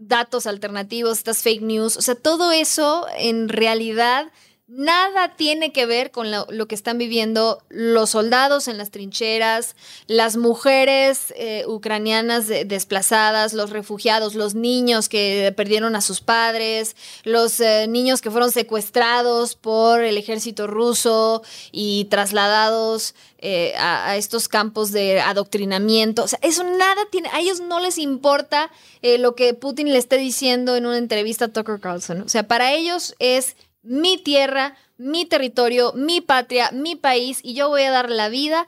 datos 0.00 0.46
alternativos, 0.46 1.18
estas 1.18 1.42
fake 1.42 1.62
news. 1.62 1.96
O 1.96 2.02
sea, 2.02 2.14
todo 2.14 2.52
eso 2.52 3.06
en 3.18 3.48
realidad 3.48 4.30
nada 4.68 5.34
tiene 5.34 5.72
que 5.72 5.86
ver 5.86 6.10
con 6.10 6.30
lo, 6.30 6.46
que 6.68 6.74
están 6.74 6.98
viviendo 6.98 7.62
los 7.70 8.10
soldados 8.10 8.68
en 8.68 8.76
las 8.76 8.90
trincheras, 8.90 9.74
las 10.06 10.36
mujeres 10.36 11.32
eh, 11.36 11.64
ucranianas 11.66 12.46
de, 12.46 12.66
desplazadas, 12.66 13.54
los 13.54 13.70
refugiados, 13.70 14.34
los 14.34 14.54
niños 14.54 15.08
que 15.08 15.54
perdieron 15.56 15.96
a 15.96 16.02
sus 16.02 16.20
padres, 16.20 16.96
los 17.24 17.60
eh, 17.60 17.86
niños 17.88 18.20
que 18.20 18.30
fueron 18.30 18.52
secuestrados 18.52 19.56
por 19.56 20.02
el 20.02 20.18
ejército 20.18 20.66
ruso 20.66 21.42
y 21.72 22.04
trasladados 22.10 23.14
eh, 23.38 23.72
a, 23.78 24.10
a, 24.10 24.16
estos 24.16 24.48
campos 24.48 24.92
de 24.92 25.20
adoctrinamiento. 25.20 26.24
O 26.24 26.28
sea, 26.28 26.40
eso 26.42 26.62
nada 26.62 27.06
tiene, 27.10 27.30
a 27.32 27.40
ellos 27.40 27.60
no 27.60 27.80
les 27.80 27.96
importa 27.96 28.70
lo 29.00 29.36
que 29.36 29.54
Putin 29.54 29.92
le 29.92 29.98
esté 29.98 30.18
diciendo 30.18 30.76
en 30.76 30.84
una 30.84 30.98
entrevista 30.98 31.46
a 31.46 31.48
Tucker 31.48 31.78
Carlson. 31.78 32.22
O 32.22 32.28
sea, 32.28 32.48
para 32.48 32.72
ellos 32.72 33.14
es 33.20 33.54
mi 33.82 34.18
tierra, 34.18 34.76
mi 34.96 35.24
territorio, 35.24 35.92
mi 35.94 36.20
patria, 36.20 36.70
mi 36.72 36.96
país 36.96 37.40
y 37.42 37.54
yo 37.54 37.68
voy 37.68 37.82
a 37.82 37.90
dar 37.90 38.10
la 38.10 38.28
vida 38.28 38.66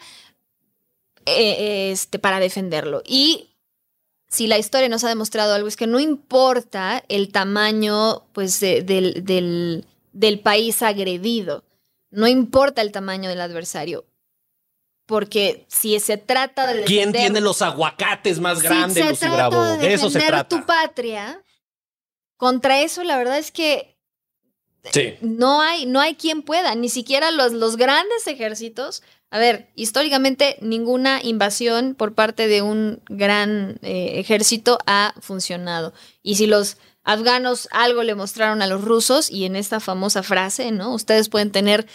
eh, 1.26 1.90
este, 1.92 2.18
para 2.18 2.40
defenderlo. 2.40 3.02
Y 3.04 3.50
si 4.28 4.46
la 4.46 4.58
historia 4.58 4.88
nos 4.88 5.04
ha 5.04 5.08
demostrado 5.08 5.54
algo 5.54 5.68
es 5.68 5.76
que 5.76 5.86
no 5.86 5.98
importa 5.98 7.04
el 7.08 7.32
tamaño 7.32 8.24
pues, 8.32 8.60
de, 8.60 8.82
del, 8.82 9.24
del, 9.24 9.84
del 10.12 10.40
país 10.40 10.82
agredido, 10.82 11.64
no 12.10 12.26
importa 12.26 12.80
el 12.82 12.92
tamaño 12.92 13.28
del 13.28 13.40
adversario, 13.40 14.06
porque 15.06 15.66
si 15.68 15.98
se 15.98 16.16
trata 16.16 16.68
de 16.68 16.74
defender, 16.74 16.86
quién 16.86 17.12
tiene 17.12 17.40
los 17.40 17.62
aguacates 17.62 18.38
más 18.38 18.62
grandes, 18.62 18.94
si 18.94 19.02
Lucy 19.02 19.28
Bravo, 19.28 19.60
de, 19.60 19.78
de, 19.78 19.94
eso 19.94 20.08
se 20.08 20.20
trata. 20.20 20.48
tu 20.48 20.64
patria. 20.64 21.42
Contra 22.36 22.80
eso, 22.80 23.04
la 23.04 23.18
verdad 23.18 23.36
es 23.36 23.50
que 23.50 23.89
No 25.20 25.60
hay, 25.60 25.86
no 25.86 26.00
hay 26.00 26.14
quien 26.14 26.42
pueda, 26.42 26.74
ni 26.74 26.88
siquiera 26.88 27.30
los, 27.30 27.52
los 27.52 27.76
grandes 27.76 28.26
ejércitos. 28.26 29.02
A 29.30 29.38
ver, 29.38 29.68
históricamente 29.76 30.56
ninguna 30.60 31.22
invasión 31.22 31.94
por 31.94 32.14
parte 32.14 32.48
de 32.48 32.62
un 32.62 33.00
gran 33.08 33.78
eh, 33.82 34.18
ejército 34.18 34.78
ha 34.86 35.14
funcionado. 35.20 35.92
Y 36.22 36.34
si 36.36 36.46
los 36.46 36.78
afganos 37.04 37.68
algo 37.70 38.02
le 38.02 38.14
mostraron 38.14 38.62
a 38.62 38.66
los 38.66 38.82
rusos, 38.82 39.30
y 39.30 39.44
en 39.44 39.56
esta 39.56 39.80
famosa 39.80 40.22
frase, 40.22 40.72
¿no? 40.72 40.92
Ustedes 40.94 41.28
pueden 41.28 41.52
tener 41.52 41.86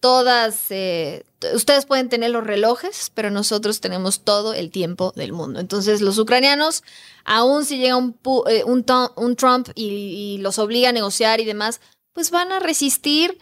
todas, 0.00 0.70
eh, 0.70 1.24
ustedes 1.54 1.86
pueden 1.86 2.08
tener 2.08 2.30
los 2.30 2.44
relojes, 2.44 3.10
pero 3.14 3.30
nosotros 3.30 3.80
tenemos 3.80 4.22
todo 4.22 4.52
el 4.52 4.70
tiempo 4.70 5.12
del 5.14 5.32
mundo. 5.32 5.60
Entonces 5.60 6.00
los 6.00 6.18
ucranianos, 6.18 6.82
aun 7.24 7.64
si 7.64 7.78
llega 7.78 7.96
un, 7.96 8.18
eh, 8.48 8.64
un, 8.64 8.84
un 9.16 9.36
Trump 9.36 9.68
y 9.76 10.38
los 10.40 10.58
obliga 10.58 10.88
a 10.88 10.92
negociar 10.92 11.40
y 11.40 11.44
demás, 11.44 11.80
pues 12.12 12.30
van 12.30 12.52
a 12.52 12.60
resistir 12.60 13.38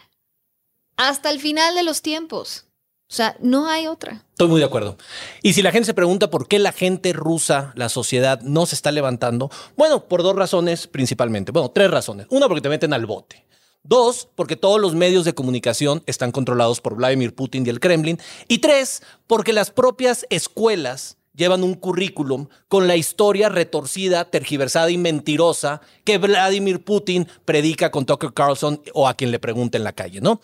hasta 0.96 1.30
el 1.30 1.40
final 1.40 1.74
de 1.74 1.83
los 1.83 2.02
tiempos. 2.02 2.66
O 3.11 3.12
sea, 3.12 3.37
no 3.40 3.68
hay 3.68 3.88
otra. 3.88 4.24
Estoy 4.30 4.46
muy 4.46 4.61
de 4.61 4.66
acuerdo. 4.66 4.96
Y 5.42 5.54
si 5.54 5.62
la 5.62 5.72
gente 5.72 5.87
se 5.87 5.94
pregunta 5.94 6.30
por 6.30 6.46
qué 6.46 6.61
la 6.61 6.70
gente 6.70 7.12
rusa, 7.12 7.72
la 7.74 7.88
sociedad, 7.88 8.40
no 8.42 8.66
se 8.66 8.76
está 8.76 8.92
levantando, 8.92 9.50
bueno, 9.76 10.04
por 10.04 10.22
dos 10.22 10.37
razones 10.37 10.87
principalmente. 10.87 11.50
Bueno, 11.50 11.70
tres 11.70 11.90
razones. 11.90 12.28
Una, 12.30 12.46
porque 12.46 12.61
te 12.61 12.68
meten 12.68 12.92
al 12.92 13.06
bote. 13.06 13.44
Dos, 13.83 14.28
porque 14.37 14.54
todos 14.54 14.80
los 14.80 14.94
medios 14.94 15.24
de 15.24 15.35
comunicación 15.35 16.04
están 16.06 16.30
controlados 16.30 16.80
por 16.80 16.94
Vladimir 16.94 17.35
Putin 17.35 17.66
y 17.66 17.70
el 17.70 17.80
Kremlin. 17.80 18.20
Y 18.46 18.59
tres, 18.59 19.02
porque 19.26 19.52
las 19.52 19.72
propias 19.72 20.24
escuelas 20.30 21.16
llevan 21.40 21.64
un 21.64 21.74
currículum 21.74 22.46
con 22.68 22.87
la 22.87 22.94
historia 22.94 23.48
retorcida, 23.48 24.31
tergiversada 24.31 24.92
y 24.92 24.98
mentirosa 24.98 25.81
que 26.05 26.18
Vladimir 26.18 26.85
Putin 26.85 27.26
predica 27.44 27.90
con 27.90 28.07
Tucker 28.07 28.33
Carlson 28.33 28.81
o 28.94 29.09
a 29.09 29.14
quien 29.14 29.33
le 29.33 29.40
pregunte 29.40 29.76
en 29.76 29.85
la 29.85 29.92
calle, 29.92 30.20
¿no? 30.20 30.40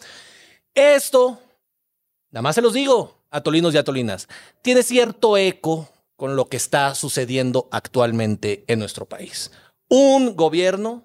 Esto 0.75 1.41
Nada 2.37 2.43
más 2.43 2.55
se 2.55 2.61
los 2.61 2.75
digo, 2.75 3.23
atolinos 3.31 3.75
y 3.75 3.79
atolinas, 3.79 4.29
tiene 4.61 4.83
cierto 4.83 5.39
eco 5.39 5.89
con 6.17 6.37
lo 6.37 6.51
que 6.51 6.59
está 6.59 6.95
sucediendo 6.95 7.67
actualmente 7.71 8.63
en 8.67 8.79
nuestro 8.79 9.07
país. 9.07 9.53
Un 9.89 10.37
gobierno 10.37 11.05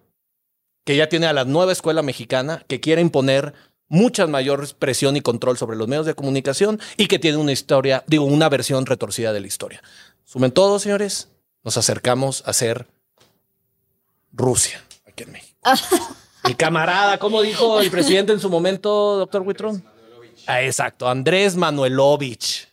que 0.83 0.97
ya 0.97 1.07
tiene 1.07 1.27
a 1.27 1.33
la 1.33 1.45
nueva 1.45 1.71
escuela 1.71 2.01
mexicana, 2.01 2.65
que 2.67 2.81
quiere 2.81 3.01
imponer 3.01 3.53
mucha 3.91 4.25
mayor 4.25 4.73
presión 4.79 5.17
y 5.17 5.21
control 5.21 5.57
sobre 5.57 5.75
los 5.75 5.87
medios 5.87 6.05
de 6.05 6.15
comunicación 6.15 6.79
y 6.95 7.07
que 7.07 7.19
tiene 7.19 7.37
una 7.37 7.51
historia, 7.51 8.05
digo, 8.07 8.23
una 8.23 8.47
versión 8.47 8.85
retorcida 8.85 9.33
de 9.33 9.41
la 9.41 9.47
historia. 9.47 9.83
Sumen 10.23 10.51
todos, 10.51 10.81
señores, 10.81 11.27
nos 11.61 11.75
acercamos 11.75 12.41
a 12.45 12.53
ser 12.53 12.87
Rusia 14.31 14.81
aquí 15.05 15.23
en 15.23 15.33
México. 15.33 15.57
Mi 16.45 16.55
camarada, 16.55 17.17
¿cómo 17.19 17.41
dijo 17.41 17.81
el 17.81 17.91
presidente 17.91 18.31
en 18.31 18.39
su 18.39 18.49
momento, 18.49 19.17
doctor 19.17 19.41
Huitrón? 19.41 19.83
Ah, 20.47 20.63
exacto, 20.63 21.09
Andrés 21.09 21.57
Manuelovich. 21.57 22.70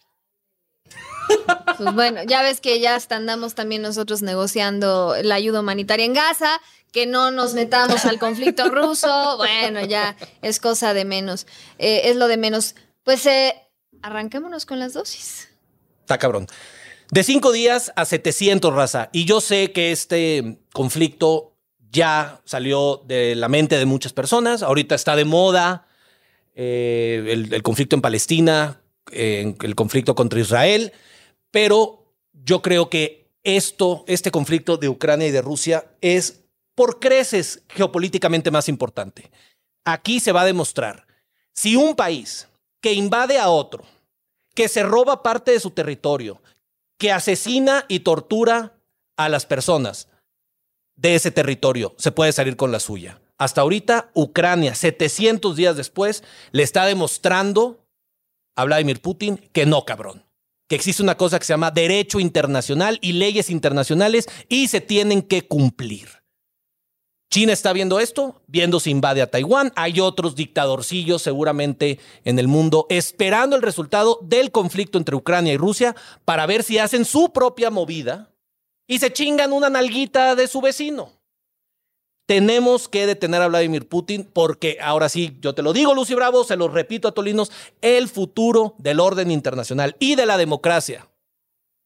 Pues 1.76 1.94
bueno, 1.94 2.22
ya 2.24 2.42
ves 2.42 2.60
que 2.60 2.80
ya 2.80 2.94
hasta 2.94 3.16
andamos 3.16 3.54
también 3.54 3.82
nosotros 3.82 4.22
negociando 4.22 5.14
la 5.22 5.36
ayuda 5.36 5.60
humanitaria 5.60 6.04
en 6.04 6.14
Gaza, 6.14 6.60
que 6.92 7.06
no 7.06 7.30
nos 7.30 7.54
metamos 7.54 8.04
al 8.04 8.18
conflicto 8.18 8.68
ruso. 8.70 9.36
Bueno, 9.36 9.84
ya 9.84 10.16
es 10.42 10.60
cosa 10.60 10.94
de 10.94 11.04
menos. 11.04 11.46
Eh, 11.78 12.02
es 12.04 12.16
lo 12.16 12.26
de 12.28 12.36
menos. 12.36 12.74
Pues 13.04 13.24
eh, 13.26 13.54
con 14.66 14.78
las 14.78 14.92
dosis. 14.92 15.48
Está 16.00 16.18
cabrón. 16.18 16.46
De 17.10 17.22
cinco 17.22 17.52
días 17.52 17.92
a 17.96 18.04
700, 18.04 18.74
raza. 18.74 19.08
Y 19.12 19.24
yo 19.24 19.40
sé 19.40 19.72
que 19.72 19.92
este 19.92 20.58
conflicto 20.72 21.54
ya 21.90 22.40
salió 22.44 23.02
de 23.06 23.34
la 23.34 23.48
mente 23.48 23.78
de 23.78 23.86
muchas 23.86 24.12
personas. 24.12 24.62
Ahorita 24.62 24.94
está 24.94 25.16
de 25.16 25.24
moda 25.24 25.86
eh, 26.54 27.24
el, 27.28 27.54
el 27.54 27.62
conflicto 27.62 27.94
en 27.96 28.02
Palestina, 28.02 28.80
eh, 29.12 29.54
el 29.62 29.74
conflicto 29.74 30.14
contra 30.14 30.40
Israel. 30.40 30.92
Pero 31.50 32.12
yo 32.32 32.62
creo 32.62 32.90
que 32.90 33.30
esto, 33.42 34.04
este 34.06 34.30
conflicto 34.30 34.76
de 34.76 34.88
Ucrania 34.88 35.28
y 35.28 35.32
de 35.32 35.42
Rusia 35.42 35.86
es 36.00 36.44
por 36.74 37.00
creces 37.00 37.62
geopolíticamente 37.68 38.50
más 38.50 38.68
importante. 38.68 39.30
Aquí 39.84 40.20
se 40.20 40.32
va 40.32 40.42
a 40.42 40.46
demostrar 40.46 41.06
si 41.54 41.74
un 41.76 41.96
país 41.96 42.46
que 42.80 42.92
invade 42.92 43.38
a 43.38 43.48
otro, 43.48 43.84
que 44.54 44.68
se 44.68 44.82
roba 44.82 45.22
parte 45.22 45.52
de 45.52 45.60
su 45.60 45.70
territorio, 45.70 46.40
que 46.98 47.10
asesina 47.10 47.84
y 47.88 48.00
tortura 48.00 48.74
a 49.16 49.28
las 49.28 49.46
personas 49.46 50.08
de 50.94 51.14
ese 51.14 51.30
territorio, 51.30 51.94
se 51.98 52.12
puede 52.12 52.32
salir 52.32 52.56
con 52.56 52.70
la 52.70 52.80
suya. 52.80 53.20
Hasta 53.38 53.60
ahorita, 53.60 54.10
Ucrania, 54.14 54.74
700 54.74 55.56
días 55.56 55.76
después, 55.76 56.24
le 56.50 56.64
está 56.64 56.86
demostrando 56.86 57.84
a 58.56 58.64
Vladimir 58.64 59.00
Putin 59.00 59.36
que 59.52 59.64
no, 59.64 59.84
cabrón. 59.84 60.27
Que 60.68 60.76
existe 60.76 61.02
una 61.02 61.16
cosa 61.16 61.38
que 61.38 61.44
se 61.44 61.52
llama 61.52 61.70
derecho 61.70 62.20
internacional 62.20 62.98
y 63.00 63.12
leyes 63.12 63.50
internacionales 63.50 64.28
y 64.48 64.68
se 64.68 64.80
tienen 64.80 65.22
que 65.22 65.46
cumplir. 65.46 66.08
China 67.30 67.52
está 67.52 67.74
viendo 67.74 68.00
esto, 68.00 68.40
viendo 68.46 68.80
si 68.80 68.90
invade 68.90 69.20
a 69.20 69.30
Taiwán. 69.30 69.72
Hay 69.76 70.00
otros 70.00 70.34
dictadorcillos 70.34 71.20
seguramente 71.20 71.98
en 72.24 72.38
el 72.38 72.48
mundo 72.48 72.86
esperando 72.88 73.54
el 73.54 73.62
resultado 73.62 74.18
del 74.22 74.50
conflicto 74.50 74.96
entre 74.96 75.16
Ucrania 75.16 75.52
y 75.52 75.58
Rusia 75.58 75.94
para 76.24 76.46
ver 76.46 76.62
si 76.62 76.78
hacen 76.78 77.04
su 77.04 77.32
propia 77.32 77.70
movida 77.70 78.32
y 78.86 78.98
se 78.98 79.12
chingan 79.12 79.52
una 79.52 79.68
nalguita 79.68 80.34
de 80.34 80.48
su 80.48 80.62
vecino. 80.62 81.17
Tenemos 82.28 82.88
que 82.88 83.06
detener 83.06 83.40
a 83.40 83.48
Vladimir 83.48 83.88
Putin 83.88 84.28
porque 84.30 84.76
ahora 84.82 85.08
sí, 85.08 85.38
yo 85.40 85.54
te 85.54 85.62
lo 85.62 85.72
digo, 85.72 85.94
Lucy 85.94 86.12
Bravo, 86.12 86.44
se 86.44 86.58
lo 86.58 86.68
repito 86.68 87.08
a 87.08 87.12
Tolinos, 87.12 87.50
el 87.80 88.06
futuro 88.06 88.74
del 88.76 89.00
orden 89.00 89.30
internacional 89.30 89.96
y 89.98 90.14
de 90.14 90.26
la 90.26 90.36
democracia 90.36 91.08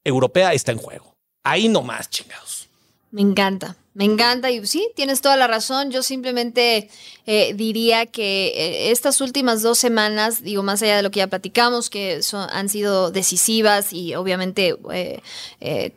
europea 0.03 0.53
está 0.53 0.73
en 0.73 0.79
juego. 0.79 1.15
Ahí 1.45 1.69
nomás, 1.69 2.11
chingados. 2.11 2.69
Me 3.13 3.21
encanta, 3.21 3.77
me 3.95 4.03
encanta 4.05 4.51
y 4.51 4.67
sí, 4.67 4.91
tienes 4.97 5.21
toda 5.21 5.37
la 5.37 5.47
razón. 5.47 5.93
Yo 5.93 6.03
simplemente 6.03 6.91
eh, 7.25 7.55
diría 7.55 8.07
que 8.07 8.49
eh, 8.49 8.91
estas 8.91 9.21
últimas 9.21 9.63
dos 9.63 9.79
semanas, 9.79 10.43
digo, 10.43 10.65
más 10.65 10.83
allá 10.83 10.97
de 10.97 11.05
lo 11.05 11.13
que 11.13 11.19
ya 11.19 11.29
platicamos, 11.29 11.89
que 11.89 12.21
son, 12.25 12.49
han 12.51 12.69
sido 12.69 13.13
decisivas 13.13 13.93
y 13.93 14.17
obviamente 14.17 14.77
eh, 14.91 15.93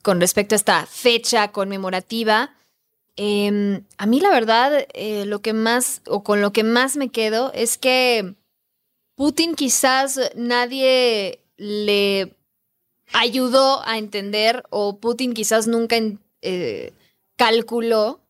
con 0.00 0.18
respecto 0.18 0.54
a 0.54 0.56
esta 0.56 0.86
fecha 0.86 1.52
conmemorativa, 1.52 2.54
eh, 3.16 3.82
a 3.98 4.06
mí 4.06 4.20
la 4.20 4.30
verdad, 4.30 4.86
eh, 4.94 5.24
lo 5.26 5.42
que 5.42 5.52
más, 5.52 6.02
o 6.06 6.22
con 6.22 6.40
lo 6.40 6.52
que 6.52 6.64
más 6.64 6.96
me 6.96 7.10
quedo 7.10 7.52
es 7.54 7.78
que 7.78 8.34
Putin 9.14 9.54
quizás 9.54 10.18
nadie 10.34 11.44
le 11.56 12.34
ayudó 13.12 13.82
a 13.86 13.98
entender 13.98 14.64
o 14.70 14.98
Putin 14.98 15.34
quizás 15.34 15.66
nunca 15.66 15.96
eh, 16.40 16.94
calculó 17.36 18.20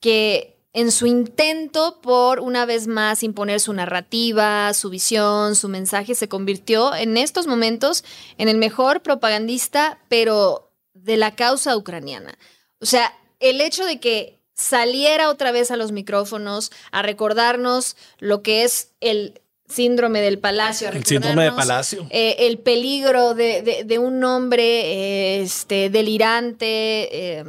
que 0.00 0.56
en 0.72 0.92
su 0.92 1.06
intento 1.06 2.00
por 2.00 2.40
una 2.40 2.64
vez 2.64 2.86
más 2.86 3.22
imponer 3.22 3.60
su 3.60 3.72
narrativa, 3.72 4.72
su 4.74 4.90
visión, 4.90 5.56
su 5.56 5.68
mensaje, 5.68 6.14
se 6.14 6.28
convirtió 6.28 6.94
en 6.94 7.16
estos 7.16 7.46
momentos 7.46 8.04
en 8.38 8.48
el 8.48 8.56
mejor 8.56 9.02
propagandista, 9.02 9.98
pero 10.08 10.72
de 10.94 11.16
la 11.16 11.34
causa 11.34 11.76
ucraniana. 11.76 12.38
O 12.80 12.86
sea, 12.86 13.12
el 13.40 13.60
hecho 13.60 13.84
de 13.84 14.00
que 14.00 14.38
saliera 14.54 15.28
otra 15.30 15.52
vez 15.52 15.70
a 15.70 15.76
los 15.76 15.92
micrófonos 15.92 16.72
a 16.90 17.02
recordarnos 17.02 17.96
lo 18.18 18.42
que 18.42 18.64
es 18.64 18.90
el 19.00 19.40
síndrome 19.68 20.20
del 20.20 20.38
palacio. 20.38 20.88
El 20.88 21.04
síndrome 21.04 21.42
de 21.44 21.50
recordarnos, 21.50 21.56
Palacio. 21.66 22.06
eh, 22.10 22.36
el 22.40 22.58
peligro 22.58 23.34
de, 23.34 23.62
de- 23.62 23.84
de 23.84 23.98
un 23.98 24.24
hombre 24.24 24.62
eh, 24.64 25.42
este, 25.42 25.90
delirante 25.90 27.38
eh, 27.38 27.44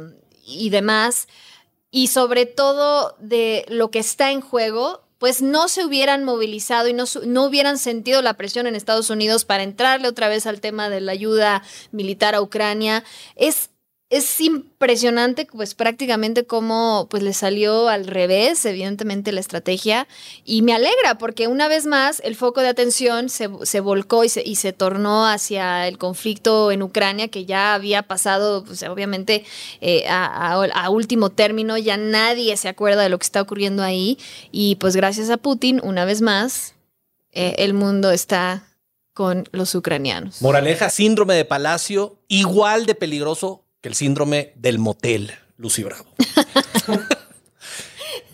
y 0.46 0.70
demás, 0.70 1.26
y 1.90 2.08
sobre 2.08 2.46
todo 2.46 3.16
de 3.18 3.64
lo 3.68 3.90
que 3.90 3.98
está 3.98 4.30
en 4.30 4.40
juego, 4.42 5.02
pues 5.18 5.42
no 5.42 5.68
se 5.68 5.84
hubieran 5.84 6.24
movilizado 6.24 6.88
y 6.88 6.92
no, 6.92 7.04
no 7.26 7.44
hubieran 7.44 7.78
sentido 7.78 8.22
la 8.22 8.34
presión 8.34 8.66
en 8.66 8.74
Estados 8.76 9.10
Unidos 9.10 9.44
para 9.44 9.62
entrarle 9.64 10.06
otra 10.08 10.28
vez 10.28 10.46
al 10.46 10.60
tema 10.60 10.88
de 10.88 11.00
la 11.00 11.12
ayuda 11.12 11.62
militar 11.90 12.34
a 12.34 12.40
Ucrania. 12.40 13.02
Es, 13.36 13.70
es 14.10 14.40
impresionante, 14.40 15.46
pues 15.46 15.76
prácticamente 15.76 16.44
cómo 16.44 17.06
pues 17.08 17.22
le 17.22 17.32
salió 17.32 17.88
al 17.88 18.08
revés, 18.08 18.64
evidentemente 18.64 19.30
la 19.30 19.38
estrategia, 19.38 20.08
y 20.44 20.62
me 20.62 20.74
alegra 20.74 21.16
porque 21.16 21.46
una 21.46 21.68
vez 21.68 21.86
más 21.86 22.20
el 22.24 22.34
foco 22.34 22.60
de 22.60 22.68
atención 22.68 23.28
se, 23.28 23.48
se 23.62 23.78
volcó 23.78 24.24
y 24.24 24.28
se, 24.28 24.42
y 24.44 24.56
se 24.56 24.72
tornó 24.72 25.28
hacia 25.28 25.86
el 25.86 25.96
conflicto 25.96 26.72
en 26.72 26.82
Ucrania, 26.82 27.28
que 27.28 27.44
ya 27.44 27.72
había 27.72 28.02
pasado, 28.02 28.64
pues 28.64 28.82
obviamente 28.82 29.44
eh, 29.80 30.04
a, 30.08 30.90
último 30.90 31.30
término, 31.30 31.78
ya 31.78 31.96
nadie 31.96 32.56
se 32.56 32.68
acuerda 32.68 33.02
de 33.02 33.10
lo 33.10 33.18
que 33.18 33.24
está 33.24 33.40
ocurriendo 33.40 33.84
ahí, 33.84 34.18
y 34.50 34.74
pues 34.76 34.96
gracias 34.96 35.30
a 35.30 35.36
Putin, 35.36 35.80
una 35.84 36.04
vez 36.04 36.20
más, 36.20 36.74
eh, 37.30 37.54
el 37.58 37.74
mundo 37.74 38.10
está 38.10 38.64
con 39.12 39.48
los 39.52 39.72
ucranianos. 39.76 40.42
Moraleja, 40.42 40.90
síndrome 40.90 41.34
de 41.34 41.44
Palacio, 41.44 42.18
igual 42.26 42.86
de 42.86 42.96
peligroso 42.96 43.66
que 43.80 43.88
el 43.88 43.94
síndrome 43.94 44.52
del 44.56 44.78
motel, 44.78 45.32
Lucy 45.56 45.82
Bravo. 45.82 46.06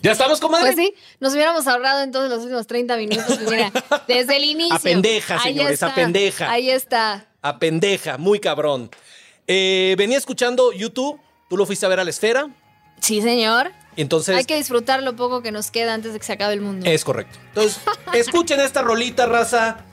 ¿Ya 0.01 0.11
estamos, 0.11 0.39
comadre? 0.39 0.73
Pues 0.73 0.75
sí, 0.75 0.93
nos 1.19 1.33
hubiéramos 1.33 1.65
ahorrado 1.67 2.03
entonces 2.03 2.29
los 2.29 2.43
últimos 2.43 2.67
30 2.67 2.97
minutos. 2.97 3.25
pues 3.25 3.49
mira, 3.49 3.71
desde 4.07 4.37
el 4.37 4.43
inicio. 4.51 4.75
A 4.75 4.79
pendeja, 4.79 5.39
señores, 5.41 5.81
a 5.83 5.95
pendeja. 5.95 6.51
Ahí 6.51 6.69
está. 6.69 7.27
A 7.41 7.59
pendeja, 7.59 8.17
muy 8.17 8.39
cabrón. 8.39 8.91
Eh, 9.47 9.95
venía 9.97 10.17
escuchando 10.17 10.71
YouTube. 10.71 11.19
Tú 11.49 11.57
lo 11.57 11.65
fuiste 11.65 11.85
a 11.85 11.89
ver 11.89 11.99
a 11.99 12.03
la 12.03 12.09
esfera. 12.09 12.49
Sí, 13.01 13.21
señor. 13.21 13.71
Entonces. 13.95 14.35
Hay 14.35 14.45
que 14.45 14.55
disfrutar 14.55 15.01
lo 15.01 15.15
poco 15.15 15.41
que 15.41 15.51
nos 15.51 15.71
queda 15.71 15.93
antes 15.93 16.13
de 16.13 16.19
que 16.19 16.25
se 16.25 16.33
acabe 16.33 16.53
el 16.53 16.61
mundo. 16.61 16.85
Es 16.89 17.03
correcto. 17.03 17.39
Entonces, 17.47 17.81
escuchen 18.13 18.59
esta 18.59 18.81
rolita, 18.81 19.25
raza, 19.25 19.85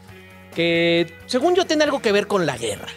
que 0.54 1.14
según 1.26 1.54
yo 1.54 1.64
tiene 1.66 1.84
algo 1.84 2.02
que 2.02 2.12
ver 2.12 2.26
con 2.26 2.44
la 2.44 2.56
guerra. 2.58 2.88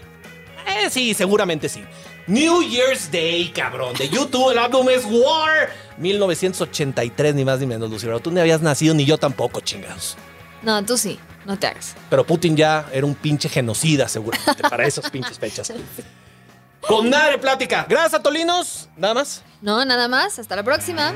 Eh, 0.67 0.89
sí, 0.89 1.13
seguramente 1.13 1.69
sí. 1.69 1.83
New 2.27 2.61
Year's 2.61 3.09
Day, 3.09 3.49
cabrón. 3.55 3.93
De 3.95 4.09
YouTube, 4.09 4.51
el 4.51 4.57
álbum 4.57 4.89
es 4.89 5.05
War. 5.05 5.69
1983, 5.97 7.33
ni 7.33 7.45
más 7.45 7.59
ni 7.59 7.65
menos, 7.65 7.89
Luciano. 7.89 8.19
Tú 8.19 8.31
no 8.31 8.41
habías 8.41 8.61
nacido, 8.61 8.93
ni 8.93 9.05
yo 9.05 9.17
tampoco, 9.17 9.61
chingados. 9.61 10.17
No, 10.61 10.83
tú 10.83 10.97
sí, 10.97 11.19
no 11.45 11.57
te 11.57 11.67
hagas. 11.67 11.95
Pero 12.09 12.25
Putin 12.25 12.57
ya 12.57 12.85
era 12.91 13.05
un 13.05 13.15
pinche 13.15 13.47
genocida, 13.47 14.07
seguramente, 14.09 14.61
para 14.61 14.85
esas 14.85 15.09
pinches 15.11 15.39
fechas. 15.39 15.71
Con 16.81 17.09
nada 17.09 17.31
de 17.31 17.37
plática. 17.37 17.85
Gracias 17.87 18.15
a 18.15 18.21
Tolinos. 18.21 18.89
Nada 18.97 19.13
más. 19.13 19.43
No, 19.61 19.83
nada 19.85 20.07
más. 20.07 20.37
Hasta 20.37 20.55
la 20.55 20.63
próxima. 20.63 21.13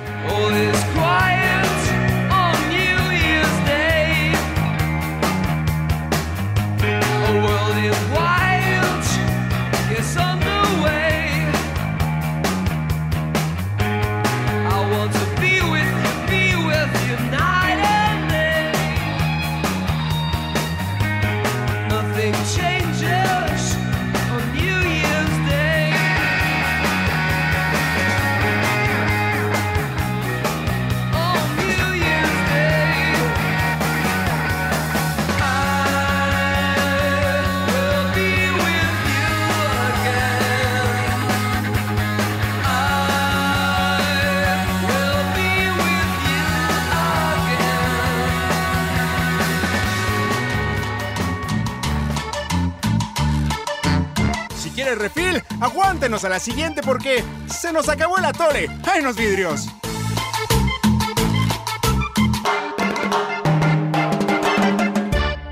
A 56.23 56.29
la 56.29 56.39
siguiente 56.39 56.81
porque 56.83 57.23
se 57.47 57.73
nos 57.73 57.89
acabó 57.89 58.17
el 58.17 58.25
atole. 58.25 58.69
¡Ay, 58.83 59.01
los 59.01 59.15
vidrios! 59.15 59.67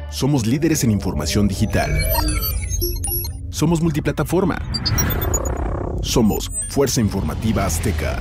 Somos 0.09 0.45
líderes 0.45 0.84
en 0.84 0.91
información 0.91 1.47
digital. 1.47 1.97
Somos 3.49 3.82
multiplataforma. 3.82 4.57
Somos 6.01 6.51
Fuerza 6.70 6.99
Informativa 6.99 7.65
Azteca. 7.65 8.20